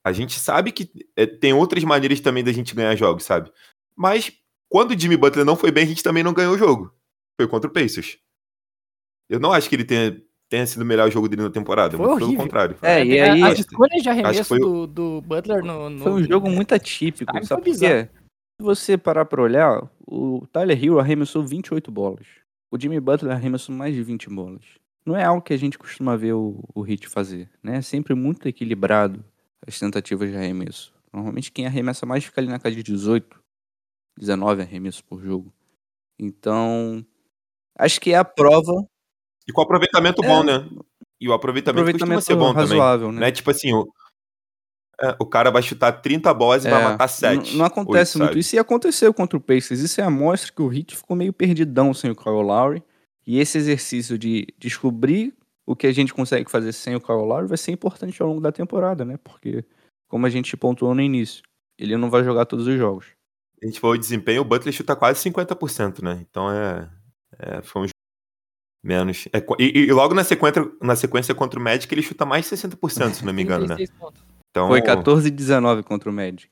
[0.05, 3.53] A gente sabe que é, tem outras maneiras também da gente ganhar jogos, sabe?
[3.94, 4.32] Mas
[4.68, 6.92] quando o Jimmy Butler não foi bem, a gente também não ganhou o jogo.
[7.38, 8.18] Foi contra o Pacers.
[9.31, 12.05] Eu não acho que ele tenha, tenha sido o melhor jogo dele na temporada, Foi
[12.05, 12.45] muito pelo horrível.
[12.45, 12.76] contrário.
[12.83, 16.22] É, e aí As escolhas de arremesso foi do, do Butler no, no- foi um
[16.24, 18.09] jogo muito atípico, time sabe por quê?
[18.61, 22.26] Se você parar pra olhar, o Tyler Hero arremessou 28 bolas.
[22.70, 24.62] O Jimmy Butler arremessou mais de 20 bolas.
[25.07, 27.76] Não é algo que a gente costuma ver o, o Heat fazer, né?
[27.76, 29.24] É sempre muito equilibrado
[29.66, 30.93] as tentativas de arremesso.
[31.12, 33.41] Normalmente quem arremessa mais fica ali na casa de 18,
[34.18, 35.53] 19 arremessos por jogo.
[36.18, 37.05] Então,
[37.78, 38.85] acho que é a prova
[39.51, 40.26] E com aproveitamento É.
[40.28, 40.64] bom, né?
[41.20, 42.78] E o aproveitamento, aproveitamento costuma ser bom também.
[42.78, 43.20] razoável, né?
[43.20, 43.86] Não é tipo assim, o,
[45.03, 47.57] é, o cara vai chutar 30 bolas e vai É, matar Não, 7.
[47.57, 48.55] não acontece muito isso.
[48.55, 49.80] E aconteceu contra o Pacers.
[49.80, 52.82] Isso é a mostra que o Heat ficou meio perdidão sem o Kyle Lowry.
[53.26, 55.34] E esse exercício de descobrir
[55.66, 58.40] o que a gente consegue fazer sem o Kyle Lowry vai ser importante ao longo
[58.40, 59.18] da temporada, né?
[59.22, 59.64] Porque,
[60.09, 61.42] como a gente pontuou no início,
[61.78, 63.07] ele não vai jogar todos os jogos.
[63.62, 66.24] A gente falou de desempenho, o Butler chuta quase 50%, né?
[66.28, 66.88] Então é.
[67.38, 67.86] é foi um
[68.83, 69.28] menos.
[69.33, 72.57] É, e, e logo na sequência, na sequência contra o Magic, ele chuta mais de
[72.57, 73.76] 60%, se não me engano, né?
[73.76, 74.22] 36 pontos.
[74.51, 76.51] Então, Foi 14 e 19 contra o Magic.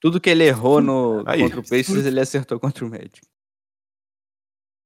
[0.00, 1.40] Tudo que ele errou no, Aí.
[1.40, 3.20] contra o Pacers, ele acertou contra o Magic.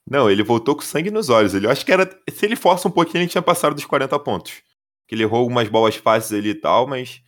[0.08, 1.54] Não, ele voltou com sangue nos olhos.
[1.54, 2.08] Ele, eu acho que era.
[2.30, 4.62] Se ele força um pouquinho, ele tinha passado dos 40 pontos.
[5.06, 7.22] Que ele errou algumas bolas fáceis ali e tal, mas.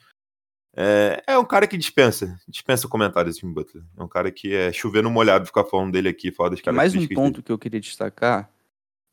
[0.74, 3.85] É, é um cara que dispensa, dispensa comentários Jimmy Butler.
[3.97, 6.72] É um cara que é chover no molhado ficar falando dele aqui, falar das Que
[6.72, 7.43] mais um características ponto dele.
[7.45, 8.51] que eu queria destacar: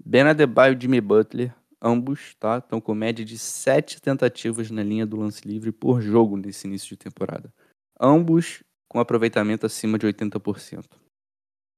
[0.03, 2.57] Ben Adebayo e Jimmy Butler, ambos, tá?
[2.57, 6.89] Estão com média de sete tentativas na linha do lance livre por jogo nesse início
[6.89, 7.53] de temporada.
[7.99, 10.85] Ambos com aproveitamento acima de 80%.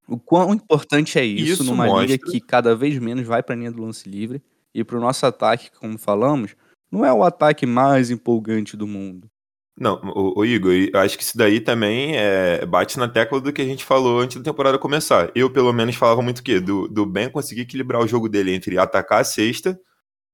[0.08, 3.54] O quão importante é isso, Isso numa liga mostra- que cada vez menos vai para
[3.56, 4.42] a linha do lance livre
[4.74, 6.56] e para o nosso ataque, como falamos,
[6.92, 9.30] não é o ataque mais empolgante do mundo.
[9.78, 13.62] Não, o, Igor, eu acho que isso daí também é, bate na tecla do que
[13.62, 15.32] a gente falou antes da temporada começar.
[15.34, 16.60] Eu, pelo menos, falava muito o quê?
[16.60, 19.80] Do, do Ben conseguir equilibrar o jogo dele entre atacar a cesta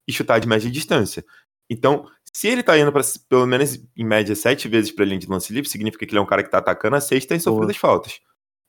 [0.07, 1.23] e chutar de média distância.
[1.69, 5.27] Então, se ele tá indo para pelo menos em média sete vezes pra linha de
[5.27, 7.71] lance livre, significa que ele é um cara que tá atacando a cesta e sofrendo
[7.71, 8.19] as faltas.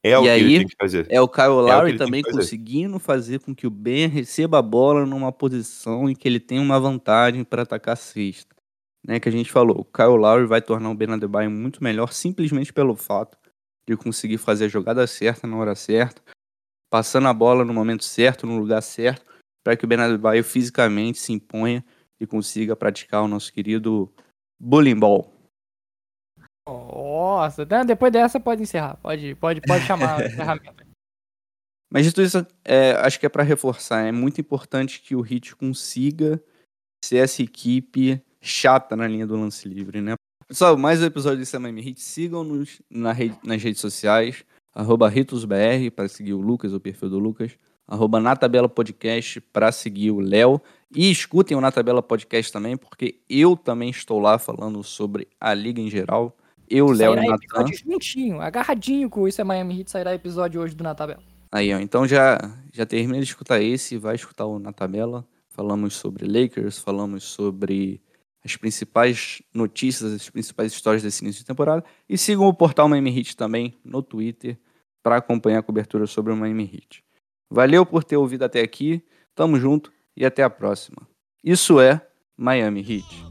[0.03, 1.07] É o E que aí, ele tem que fazer.
[1.11, 4.63] É o Kyle Lowry ele tem também conseguindo fazer com que o Ben receba a
[4.63, 8.58] bola numa posição em que ele tem uma vantagem para atacar a cesta.
[9.09, 12.13] Né, que a gente falou, o Kyle Lowry vai tornar o Ben Adebayo muito melhor
[12.13, 13.39] simplesmente pelo fato
[13.89, 16.21] de conseguir fazer a jogada certa na hora certa,
[16.91, 19.25] passando a bola no momento certo, no lugar certo,
[19.65, 21.83] para que o Ben Adebayo fisicamente se imponha
[22.21, 24.13] e consiga praticar o nosso querido
[24.61, 25.33] bullying ball.
[26.69, 28.99] Nossa, né, depois dessa pode encerrar.
[28.99, 30.85] Pode, pode, pode chamar o encerramento.
[31.91, 35.57] Mas dito isso, é, acho que é para reforçar, é muito importante que o Heat
[35.57, 36.39] consiga
[37.03, 40.15] ser essa equipe chata na linha do lance livre, né?
[40.47, 42.01] Pessoal, mais um episódio desse Miami Heat.
[42.01, 47.19] Sigam-nos na rede- nas redes sociais, arroba RitosBR para seguir o Lucas, o perfil do
[47.19, 47.53] Lucas,
[47.87, 50.61] arroba Na Tabela Podcast para seguir o Léo.
[50.95, 55.53] E escutem o Na Tabela Podcast também, porque eu também estou lá falando sobre a
[55.53, 56.35] liga em geral.
[56.71, 57.67] Eu, Léo e Natan.
[57.73, 61.23] juntinho, agarradinho com isso é Miami Heat, sairá episódio hoje do Na Tabela.
[61.51, 62.39] Aí, ó, então já,
[62.75, 65.27] já termina de escutar esse, vai escutar o na tabela.
[65.49, 68.03] Falamos sobre Lakers, falamos sobre
[68.49, 71.85] as principais notícias, as principais histórias desse início de temporada.
[72.09, 74.59] E sigam o portal Miami Heat também no Twitter
[75.03, 77.05] para acompanhar a cobertura sobre o Miami Heat.
[77.51, 79.03] Valeu por ter ouvido até aqui,
[79.35, 81.07] tamo junto e até a próxima.
[81.45, 82.01] Isso é
[82.37, 83.29] Miami Heat.